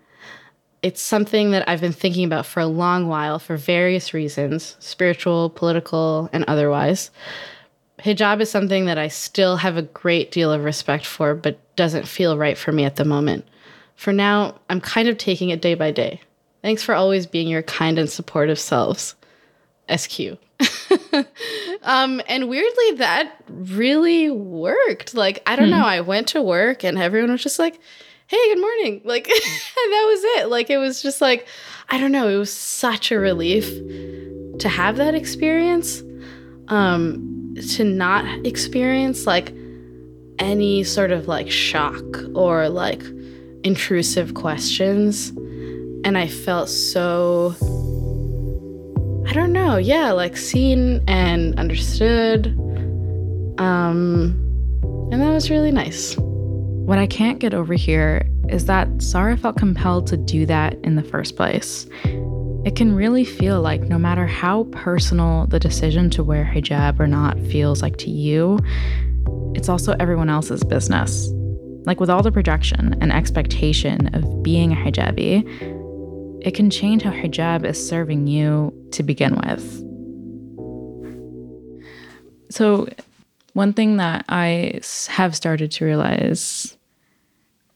It's 0.83 1.03
something 1.03 1.51
that 1.51 1.69
I've 1.69 1.81
been 1.81 1.93
thinking 1.93 2.25
about 2.25 2.47
for 2.47 2.61
a 2.61 2.67
long 2.67 3.09
while 3.09 3.39
for 3.39 3.57
various 3.57 4.15
reasons, 4.15 4.77
spiritual, 4.79 5.51
political, 5.51 6.31
and 6.33 6.45
otherwise. 6.49 7.11
Hijab 7.99 8.41
is 8.41 8.51
something 8.51 8.87
that 8.87 8.97
I 8.97 9.09
still 9.09 9.59
have 9.59 9.77
a 9.77 9.83
great 9.83 10.33
deal 10.33 10.51
of 10.51 10.65
respect 10.65 11.05
for, 11.05 11.35
but 11.35 11.59
doesn't 11.77 12.09
feel 12.09 12.39
right 12.39 12.57
for 12.57 12.73
me 12.73 12.85
at 12.85 12.97
the 12.97 13.05
moment. 13.05 13.47
For 13.95 14.13
now, 14.13 14.59
I'm 14.71 14.81
kind 14.81 15.09
of 15.09 15.19
taking 15.19 15.51
it 15.51 15.61
day 15.61 15.75
by 15.75 15.91
day. 15.91 16.23
Thanks 16.63 16.83
for 16.83 16.95
always 16.95 17.27
being 17.27 17.49
your 17.49 17.63
kind 17.63 17.99
and 17.99 18.09
supportive 18.11 18.59
selves. 18.59 19.15
SQ. 19.95 20.39
um, 21.83 22.21
and 22.29 22.49
weirdly, 22.49 22.93
that 22.97 23.33
really 23.49 24.31
worked. 24.31 25.15
Like, 25.15 25.43
I 25.47 25.57
don't 25.57 25.67
Hmm. 25.67 25.79
know. 25.79 25.85
I 25.87 26.01
went 26.01 26.29
to 26.29 26.43
work 26.43 26.85
and 26.85 26.99
everyone 26.99 27.33
was 27.33 27.43
just 27.43 27.59
like, 27.59 27.79
hey, 28.27 28.55
good 28.55 28.61
morning. 28.61 29.01
Like, 29.05 29.25
that 29.27 30.07
was 30.07 30.21
it. 30.43 30.49
Like, 30.49 30.71
it 30.71 30.79
was 30.79 31.03
just 31.03 31.21
like, 31.21 31.47
I 31.89 31.99
don't 31.99 32.13
know. 32.13 32.29
It 32.29 32.37
was 32.37 32.53
such 32.53 33.11
a 33.11 33.19
relief 33.19 33.67
to 34.59 34.69
have 34.69 34.97
that 34.99 35.15
experience. 35.15 36.03
Um, 36.69 37.55
to 37.75 37.83
not 37.83 38.25
experience 38.47 39.27
like 39.27 39.53
any 40.39 40.85
sort 40.85 41.11
of 41.11 41.27
like 41.27 41.51
shock 41.51 42.05
or 42.37 42.69
like 42.69 43.03
intrusive 43.65 44.35
questions. 44.35 45.33
And 46.05 46.17
I 46.17 46.27
felt 46.27 46.69
so 46.69 47.55
I 49.29 49.33
don't 49.33 49.53
know. 49.53 49.77
Yeah, 49.77 50.13
like 50.13 50.37
seen 50.37 51.05
and 51.07 51.59
understood. 51.59 52.49
Um 53.59 54.37
and 55.13 55.21
that 55.21 55.31
was 55.31 55.51
really 55.51 55.73
nice. 55.73 56.17
What 56.17 56.99
I 56.99 57.07
can't 57.07 57.39
get 57.39 57.55
over 57.55 57.75
here 57.75 58.29
is 58.49 58.67
that 58.67 58.89
Sarah 59.01 59.37
felt 59.37 59.57
compelled 59.57 60.07
to 60.09 60.17
do 60.17 60.47
that 60.47 60.75
in 60.83 60.97
the 60.97 61.03
first 61.03 61.37
place. 61.37 61.87
It 62.65 62.77
can 62.77 62.95
really 62.95 63.25
feel 63.25 63.63
like 63.63 63.83
no 63.83 63.99
matter 63.99 64.27
how 64.27 64.65
personal 64.73 65.47
the 65.47 65.59
decision 65.59 66.11
to 66.11 66.25
wear 66.25 66.45
hijab 66.45 67.01
or 67.01 67.07
not 67.07 67.39
feels 67.47 67.81
like 67.83 67.97
to 67.99 68.11
you, 68.11 68.59
it's 69.55 69.69
also 69.69 69.95
everyone 69.99 70.29
else's 70.29 70.63
business. 70.65 71.31
Like 71.87 72.01
with 72.01 72.11
all 72.11 72.23
the 72.23 72.33
projection 72.33 72.97
and 73.01 73.13
expectation 73.13 74.15
of 74.15 74.43
being 74.43 74.73
a 74.73 74.77
hijabi, 74.77 75.79
it 76.43 76.53
can 76.55 76.71
change 76.71 77.03
how 77.03 77.11
hijab 77.11 77.65
is 77.65 77.87
serving 77.89 78.27
you 78.27 78.73
to 78.93 79.03
begin 79.03 79.37
with. 79.47 79.85
So, 82.51 82.89
one 83.53 83.73
thing 83.73 83.97
that 83.99 84.25
I 84.29 84.81
have 85.09 85.35
started 85.37 85.71
to 85.73 85.85
realize 85.85 86.77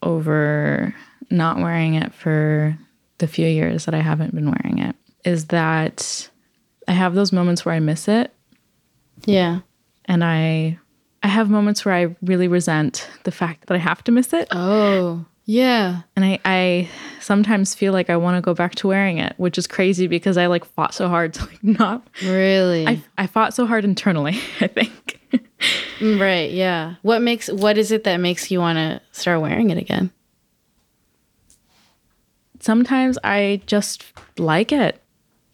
over 0.02 0.94
not 1.30 1.58
wearing 1.58 1.94
it 1.94 2.12
for 2.12 2.76
the 3.18 3.26
few 3.26 3.46
years 3.46 3.84
that 3.86 3.94
I 3.94 4.00
haven't 4.00 4.34
been 4.34 4.46
wearing 4.46 4.78
it 4.78 4.94
is 5.24 5.46
that 5.46 6.28
I 6.86 6.92
have 6.92 7.14
those 7.14 7.32
moments 7.32 7.64
where 7.64 7.74
I 7.74 7.80
miss 7.80 8.08
it 8.08 8.32
Yeah. 9.24 9.60
and 10.04 10.22
I 10.22 10.78
I 11.22 11.28
have 11.28 11.48
moments 11.48 11.84
where 11.84 11.94
I 11.94 12.14
really 12.22 12.48
resent 12.48 13.08
the 13.22 13.30
fact 13.32 13.66
that 13.66 13.74
I 13.74 13.78
have 13.78 14.04
to 14.04 14.12
miss 14.12 14.32
it 14.34 14.48
Oh. 14.50 15.24
Yeah. 15.46 16.02
and 16.16 16.24
I 16.24 16.38
I 16.44 16.88
sometimes 17.20 17.74
feel 17.74 17.92
like 17.92 18.08
I 18.10 18.16
want 18.16 18.36
to 18.36 18.40
go 18.40 18.54
back 18.54 18.74
to 18.76 18.88
wearing 18.88 19.18
it, 19.18 19.34
which 19.36 19.58
is 19.58 19.66
crazy 19.66 20.06
because 20.06 20.36
I 20.38 20.46
like 20.46 20.64
fought 20.64 20.94
so 20.94 21.08
hard 21.08 21.34
to 21.34 21.44
like 21.44 21.62
not 21.62 22.06
Really? 22.22 22.86
I 22.86 23.02
I 23.18 23.26
fought 23.26 23.54
so 23.54 23.66
hard 23.66 23.84
internally, 23.84 24.38
I 24.60 24.68
think. 24.68 25.20
Mm, 26.00 26.20
right, 26.20 26.50
yeah. 26.50 26.94
What 27.02 27.22
makes 27.22 27.48
what 27.50 27.78
is 27.78 27.92
it 27.92 28.04
that 28.04 28.18
makes 28.18 28.50
you 28.50 28.58
want 28.60 28.76
to 28.76 29.00
start 29.12 29.40
wearing 29.40 29.70
it 29.70 29.78
again? 29.78 30.10
sometimes 32.60 33.18
I 33.22 33.60
just 33.66 34.04
like 34.38 34.72
it. 34.72 35.00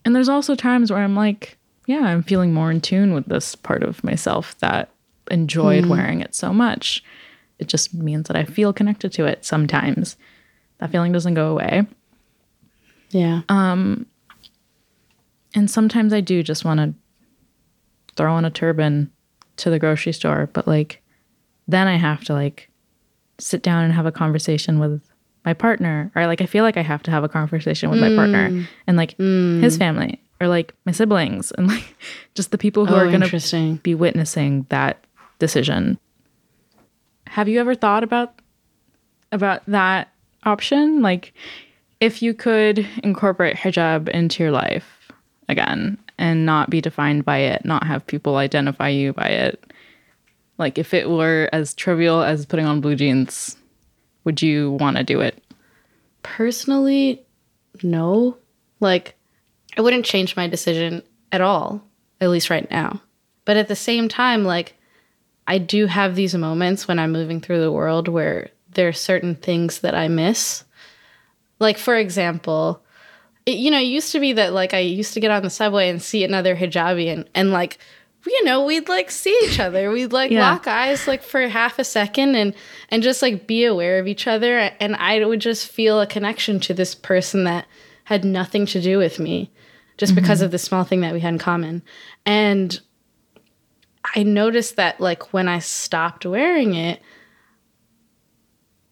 And 0.04 0.14
there's 0.14 0.28
also 0.28 0.54
times 0.54 0.90
where 0.90 1.02
I'm 1.02 1.16
like, 1.16 1.58
yeah, 1.86 2.02
I'm 2.02 2.22
feeling 2.22 2.54
more 2.54 2.70
in 2.70 2.80
tune 2.80 3.12
with 3.12 3.26
this 3.26 3.54
part 3.56 3.82
of 3.82 4.02
myself 4.04 4.56
that 4.60 4.90
enjoyed 5.30 5.86
wearing 5.86 6.20
it 6.20 6.34
so 6.34 6.52
much. 6.52 7.02
It 7.60 7.68
just 7.68 7.94
means 7.94 8.28
that 8.28 8.36
I 8.36 8.44
feel 8.44 8.72
connected 8.72 9.12
to 9.12 9.26
it 9.26 9.44
sometimes. 9.44 10.16
That 10.78 10.90
feeling 10.90 11.12
doesn't 11.12 11.34
go 11.34 11.48
away. 11.48 11.86
Yeah. 13.10 13.42
Um 13.48 14.06
and 15.54 15.70
sometimes 15.70 16.12
I 16.12 16.20
do 16.20 16.42
just 16.42 16.64
want 16.64 16.78
to 16.78 16.94
throw 18.16 18.32
on 18.32 18.44
a 18.44 18.50
turban 18.50 19.10
to 19.56 19.70
the 19.70 19.78
grocery 19.78 20.12
store, 20.12 20.48
but 20.52 20.66
like 20.66 21.02
then 21.68 21.86
I 21.86 21.96
have 21.96 22.24
to 22.24 22.32
like 22.32 22.70
sit 23.38 23.62
down 23.62 23.84
and 23.84 23.92
have 23.92 24.06
a 24.06 24.12
conversation 24.12 24.78
with 24.78 25.02
my 25.44 25.54
partner 25.54 26.12
or 26.14 26.26
like 26.26 26.40
I 26.40 26.46
feel 26.46 26.64
like 26.64 26.76
I 26.76 26.82
have 26.82 27.02
to 27.04 27.10
have 27.10 27.24
a 27.24 27.28
conversation 27.28 27.90
with 27.90 28.00
my 28.00 28.14
partner 28.14 28.66
and 28.86 28.96
like 28.96 29.16
his 29.16 29.76
family 29.76 30.20
or 30.40 30.48
like 30.48 30.74
my 30.84 30.92
siblings 30.92 31.50
and 31.52 31.68
like 31.68 31.96
just 32.34 32.50
the 32.50 32.58
people 32.58 32.86
who 32.86 32.94
oh, 32.94 32.98
are 32.98 33.08
going 33.08 33.20
to 33.20 33.78
be 33.82 33.94
witnessing 33.94 34.66
that 34.68 35.04
decision. 35.38 35.98
Have 37.30 37.48
you 37.48 37.60
ever 37.60 37.76
thought 37.76 38.02
about 38.02 38.34
about 39.30 39.62
that 39.66 40.08
option? 40.42 41.00
Like 41.00 41.32
if 42.00 42.22
you 42.22 42.34
could 42.34 42.84
incorporate 43.04 43.54
hijab 43.54 44.08
into 44.08 44.42
your 44.42 44.50
life 44.50 45.12
again 45.48 45.96
and 46.18 46.44
not 46.44 46.70
be 46.70 46.80
defined 46.80 47.24
by 47.24 47.38
it, 47.38 47.64
not 47.64 47.86
have 47.86 48.04
people 48.04 48.36
identify 48.36 48.88
you 48.88 49.12
by 49.12 49.26
it. 49.26 49.72
Like 50.58 50.76
if 50.76 50.92
it 50.92 51.08
were 51.08 51.48
as 51.52 51.72
trivial 51.72 52.20
as 52.20 52.46
putting 52.46 52.66
on 52.66 52.80
blue 52.80 52.96
jeans, 52.96 53.56
would 54.24 54.42
you 54.42 54.72
want 54.72 54.96
to 54.96 55.04
do 55.04 55.20
it? 55.20 55.40
Personally, 56.24 57.24
no. 57.80 58.36
Like, 58.80 59.14
I 59.76 59.82
wouldn't 59.82 60.04
change 60.04 60.34
my 60.34 60.48
decision 60.48 61.02
at 61.30 61.40
all, 61.40 61.80
at 62.20 62.28
least 62.28 62.50
right 62.50 62.68
now. 62.72 63.00
But 63.44 63.56
at 63.56 63.68
the 63.68 63.76
same 63.76 64.08
time, 64.08 64.44
like, 64.44 64.74
I 65.46 65.58
do 65.58 65.86
have 65.86 66.14
these 66.14 66.34
moments 66.34 66.86
when 66.86 66.98
I'm 66.98 67.12
moving 67.12 67.40
through 67.40 67.60
the 67.60 67.72
world 67.72 68.08
where 68.08 68.50
there 68.74 68.88
are 68.88 68.92
certain 68.92 69.34
things 69.34 69.80
that 69.80 69.94
I 69.94 70.08
miss. 70.08 70.64
Like, 71.58 71.76
for 71.76 71.96
example, 71.96 72.82
it, 73.46 73.58
you 73.58 73.70
know, 73.70 73.78
it 73.78 73.82
used 73.82 74.12
to 74.12 74.20
be 74.20 74.32
that, 74.34 74.52
like, 74.52 74.74
I 74.74 74.78
used 74.78 75.14
to 75.14 75.20
get 75.20 75.30
on 75.30 75.42
the 75.42 75.50
subway 75.50 75.88
and 75.88 76.00
see 76.00 76.24
another 76.24 76.54
hijabi 76.54 77.12
and, 77.12 77.28
and 77.34 77.50
like, 77.50 77.78
you 78.26 78.44
know, 78.44 78.64
we'd 78.64 78.88
like 78.88 79.10
see 79.10 79.36
each 79.44 79.58
other. 79.58 79.90
We'd 79.90 80.12
like 80.12 80.30
Yeah. 80.30 80.50
lock 80.50 80.66
eyes 80.66 81.08
like 81.08 81.22
for 81.22 81.48
half 81.48 81.78
a 81.78 81.84
second 81.84 82.34
and 82.34 82.54
and 82.90 83.02
just 83.02 83.22
like 83.22 83.46
be 83.46 83.64
aware 83.64 83.98
of 83.98 84.06
each 84.06 84.26
other. 84.26 84.58
And 84.58 84.94
I 84.96 85.24
would 85.24 85.40
just 85.40 85.68
feel 85.68 86.00
a 86.00 86.06
connection 86.06 86.60
to 86.60 86.74
this 86.74 86.94
person 86.94 87.44
that 87.44 87.66
had 88.04 88.24
nothing 88.24 88.66
to 88.66 88.80
do 88.80 88.98
with 88.98 89.18
me, 89.18 89.50
just 89.96 90.14
because 90.14 90.38
mm-hmm. 90.38 90.46
of 90.46 90.50
the 90.50 90.58
small 90.58 90.84
thing 90.84 91.00
that 91.00 91.14
we 91.14 91.20
had 91.20 91.34
in 91.34 91.38
common. 91.38 91.82
And 92.26 92.78
I 94.14 94.22
noticed 94.22 94.76
that 94.76 95.00
like 95.00 95.32
when 95.32 95.48
I 95.48 95.58
stopped 95.60 96.26
wearing 96.26 96.74
it, 96.74 97.00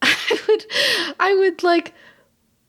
I 0.02 0.38
would 0.48 0.66
I 1.18 1.35
would 1.35 1.62
like 1.62 1.92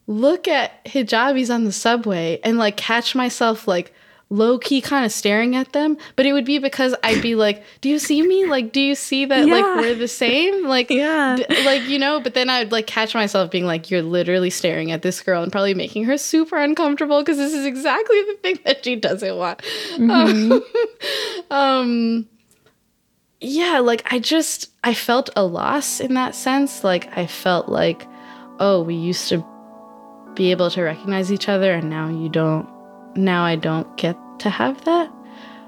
look 0.08 0.48
at 0.48 0.84
hijabis 0.86 1.54
on 1.54 1.66
the 1.66 1.72
subway 1.72 2.40
and 2.44 2.58
like 2.58 2.78
catch 2.78 3.14
myself 3.14 3.68
like 3.68 3.94
low 4.32 4.60
key 4.60 4.80
kind 4.80 5.04
of 5.06 5.12
staring 5.12 5.56
at 5.56 5.74
them, 5.74 5.98
but 6.16 6.24
it 6.24 6.34
would 6.34 6.46
be 6.46 6.60
because 6.60 6.94
I'd 7.04 7.22
be 7.22 7.34
like, 7.34 7.64
"Do 7.82 7.90
you 7.90 7.98
see 7.98 8.22
me? 8.22 8.46
Like, 8.46 8.72
do 8.72 8.80
you 8.80 8.94
see 8.94 9.26
that 9.26 9.48
like 9.48 9.64
we're 9.82 9.96
the 9.96 10.08
same? 10.08 10.68
Like, 10.68 10.90
Yeah. 10.92 11.36
d- 11.38 11.66
like 11.66 11.84
you 11.88 11.98
know." 11.98 12.20
But 12.20 12.36
then 12.36 12.48
I'd 12.50 12.72
like 12.72 12.86
catch 12.86 13.16
myself 13.16 13.50
being 13.50 13.66
like, 13.66 13.90
"You're 13.90 14.04
literally 14.04 14.52
staring 14.52 14.92
at 14.92 15.02
this 15.02 15.22
girl 15.22 15.42
and 15.42 15.52
probably 15.52 15.74
making 15.74 16.04
her 16.06 16.16
super 16.18 16.58
uncomfortable 16.58 17.22
because 17.22 17.38
this 17.38 17.54
is 17.54 17.66
exactly 17.66 18.22
the 18.24 18.38
thing 18.44 18.60
that 18.66 18.84
she 18.86 18.96
doesn't 18.96 19.36
want." 19.36 19.62
um 21.52 22.28
yeah 23.42 23.80
like 23.80 24.06
i 24.12 24.20
just 24.20 24.70
i 24.84 24.94
felt 24.94 25.30
a 25.36 25.44
loss 25.44 26.00
in 26.00 26.14
that 26.14 26.36
sense 26.36 26.84
like 26.84 27.16
i 27.18 27.26
felt 27.26 27.70
like 27.70 28.08
oh 28.60 28.82
we 28.82 28.96
used 28.96 29.30
to 29.30 29.46
be 30.34 30.52
able 30.52 30.70
to 30.70 30.82
recognize 30.82 31.32
each 31.32 31.50
other 31.50 31.74
and 31.74 31.90
now 31.90 32.10
you 32.10 32.30
don't 32.30 32.68
now 33.16 33.44
i 33.44 33.56
don't 33.56 33.98
get 33.98 34.18
to 34.40 34.50
have 34.50 34.84
that. 34.86 35.12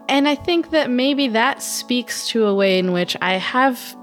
And 0.09 0.27
I 0.27 0.35
think 0.35 0.71
that 0.71 0.89
maybe 0.89 1.27
that 1.29 1.61
speaks 1.61 2.27
to 2.29 2.45
a 2.45 2.55
way 2.55 2.79
in 2.79 2.91
which 2.91 3.15
I 3.21 3.33
have 3.35 3.95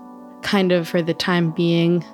kind 0.42 0.72
of, 0.72 0.88
for 0.88 1.02
the 1.02 1.14
time 1.14 1.50
being, 1.50 2.04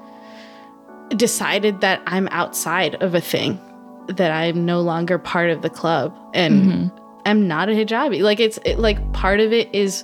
decided 1.10 1.80
that 1.80 2.02
I'm 2.06 2.26
outside 2.28 2.96
of 2.96 3.14
a 3.14 3.20
thing, 3.20 3.60
that 4.08 4.30
I'm 4.30 4.64
no 4.64 4.80
longer 4.80 5.18
part 5.18 5.50
of 5.50 5.62
the 5.62 5.70
club 5.70 6.16
and 6.32 6.62
mm-hmm. 6.62 6.98
I'm 7.26 7.46
not 7.46 7.68
a 7.68 7.72
hijabi. 7.72 8.22
Like, 8.22 8.40
it's 8.40 8.58
it, 8.64 8.78
like 8.78 9.12
part 9.12 9.40
of 9.40 9.52
it 9.52 9.72
is, 9.74 10.02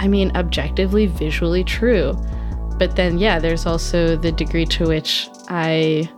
I 0.00 0.08
mean, 0.08 0.34
objectively, 0.34 1.06
visually 1.06 1.62
true. 1.62 2.14
But 2.78 2.96
then, 2.96 3.18
yeah, 3.18 3.38
there's 3.38 3.66
also 3.66 4.16
the 4.16 4.32
degree 4.32 4.64
to 4.64 4.88
which 4.88 5.28
I, 5.50 6.08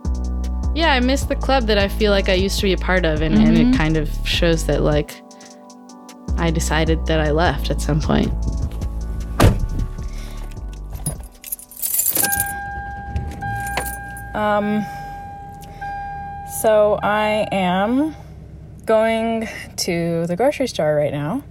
yeah, 0.73 0.93
I 0.93 1.01
miss 1.01 1.23
the 1.23 1.35
club 1.35 1.67
that 1.67 1.77
I 1.77 1.89
feel 1.89 2.11
like 2.11 2.29
I 2.29 2.33
used 2.33 2.59
to 2.59 2.63
be 2.63 2.71
a 2.71 2.77
part 2.77 3.03
of. 3.03 3.21
And, 3.21 3.35
mm-hmm. 3.35 3.45
and 3.45 3.57
it 3.57 3.65
mm-hmm. 3.65 3.73
kind 3.73 3.97
of 3.97 4.09
shows 4.25 4.65
that, 4.67 4.83
like, 4.83 5.21
I 6.37 6.49
decided 6.49 7.05
that 7.07 7.19
I 7.19 7.31
left 7.31 7.69
at 7.69 7.81
some 7.81 7.99
point. 7.99 8.31
Um, 14.33 14.85
so 16.61 16.99
I 17.03 17.49
am 17.51 18.15
going 18.85 19.49
to 19.75 20.25
the 20.27 20.35
grocery 20.37 20.67
store 20.67 20.95
right 20.95 21.11
now, 21.11 21.43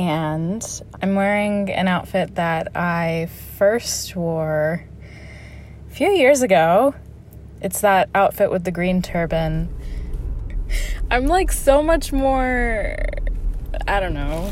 and 0.00 0.82
I'm 1.02 1.14
wearing 1.14 1.70
an 1.70 1.86
outfit 1.86 2.36
that 2.36 2.74
I 2.74 3.28
first 3.58 4.16
wore 4.16 4.86
a 5.90 5.92
few 5.92 6.08
years 6.08 6.40
ago. 6.40 6.94
It's 7.60 7.82
that 7.82 8.08
outfit 8.14 8.50
with 8.50 8.64
the 8.64 8.70
green 8.70 9.02
turban. 9.02 9.68
I'm 11.10 11.26
like 11.26 11.52
so 11.52 11.82
much 11.82 12.14
more, 12.14 12.96
I 13.86 14.00
don't 14.00 14.14
know, 14.14 14.50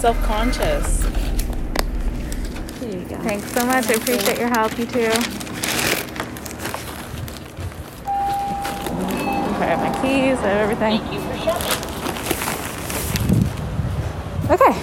self 0.00 0.22
conscious. 0.24 1.02
Thanks 3.22 3.50
so 3.52 3.64
much. 3.64 3.88
I 3.88 3.94
appreciate 3.94 4.38
your 4.38 4.50
help. 4.50 4.78
You 4.78 4.84
too. 4.84 5.10
I 9.56 9.66
have 9.68 9.78
my 9.78 10.02
keys, 10.02 10.38
I 10.40 10.48
have 10.48 10.70
everything. 10.70 10.98
Thank 10.98 11.12
you 11.14 11.20
for 11.20 11.38
shopping. 11.38 11.84
Okay, 14.54 14.80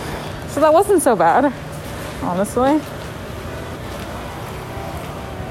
so 0.50 0.60
that 0.60 0.74
wasn't 0.74 1.02
so 1.02 1.16
bad, 1.16 1.46
honestly. 2.24 2.82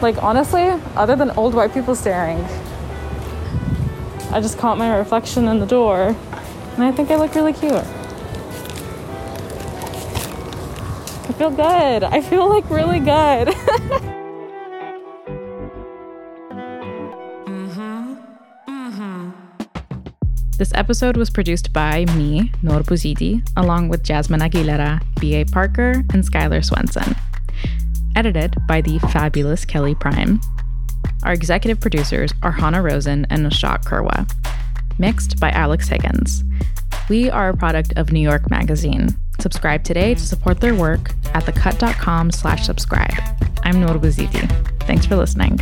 Like, 0.02 0.22
honestly, 0.22 0.68
other 0.94 1.16
than 1.16 1.30
old 1.38 1.54
white 1.54 1.72
people 1.72 1.94
staring, 1.94 2.36
I 4.30 4.42
just 4.42 4.58
caught 4.58 4.76
my 4.76 4.94
reflection 4.94 5.48
in 5.48 5.58
the 5.58 5.64
door, 5.64 6.14
and 6.74 6.84
I 6.84 6.92
think 6.92 7.10
I 7.10 7.16
look 7.16 7.34
really 7.34 7.54
cute. 7.54 7.72
I 11.22 11.32
feel 11.38 11.50
good. 11.50 12.04
I 12.04 12.20
feel 12.20 12.46
like 12.46 12.68
really 12.68 13.00
good. 13.00 14.16
This 20.60 20.72
episode 20.74 21.16
was 21.16 21.30
produced 21.30 21.72
by 21.72 22.04
me, 22.14 22.52
Noor 22.62 22.80
Bouzidi, 22.80 23.42
along 23.56 23.88
with 23.88 24.02
Jasmine 24.04 24.40
Aguilera, 24.40 25.02
B.A. 25.18 25.46
Parker, 25.46 25.92
and 26.12 26.22
Skylar 26.22 26.62
Swenson. 26.62 27.16
Edited 28.14 28.54
by 28.68 28.82
the 28.82 28.98
fabulous 28.98 29.64
Kelly 29.64 29.94
Prime. 29.94 30.38
Our 31.22 31.32
executive 31.32 31.80
producers 31.80 32.34
are 32.42 32.52
Hanna 32.52 32.82
Rosin 32.82 33.26
and 33.30 33.46
Nishat 33.46 33.84
Kurwa. 33.84 34.30
Mixed 34.98 35.40
by 35.40 35.48
Alex 35.52 35.88
Higgins. 35.88 36.44
We 37.08 37.30
are 37.30 37.48
a 37.48 37.56
product 37.56 37.94
of 37.96 38.12
New 38.12 38.20
York 38.20 38.50
Magazine. 38.50 39.16
Subscribe 39.38 39.82
today 39.82 40.12
to 40.12 40.20
support 40.20 40.60
their 40.60 40.74
work 40.74 41.12
at 41.32 41.44
thecut.com 41.44 42.32
slash 42.32 42.66
subscribe. 42.66 43.14
I'm 43.62 43.80
Noor 43.80 43.94
Bouzidi. 43.94 44.46
Thanks 44.80 45.06
for 45.06 45.16
listening. 45.16 45.58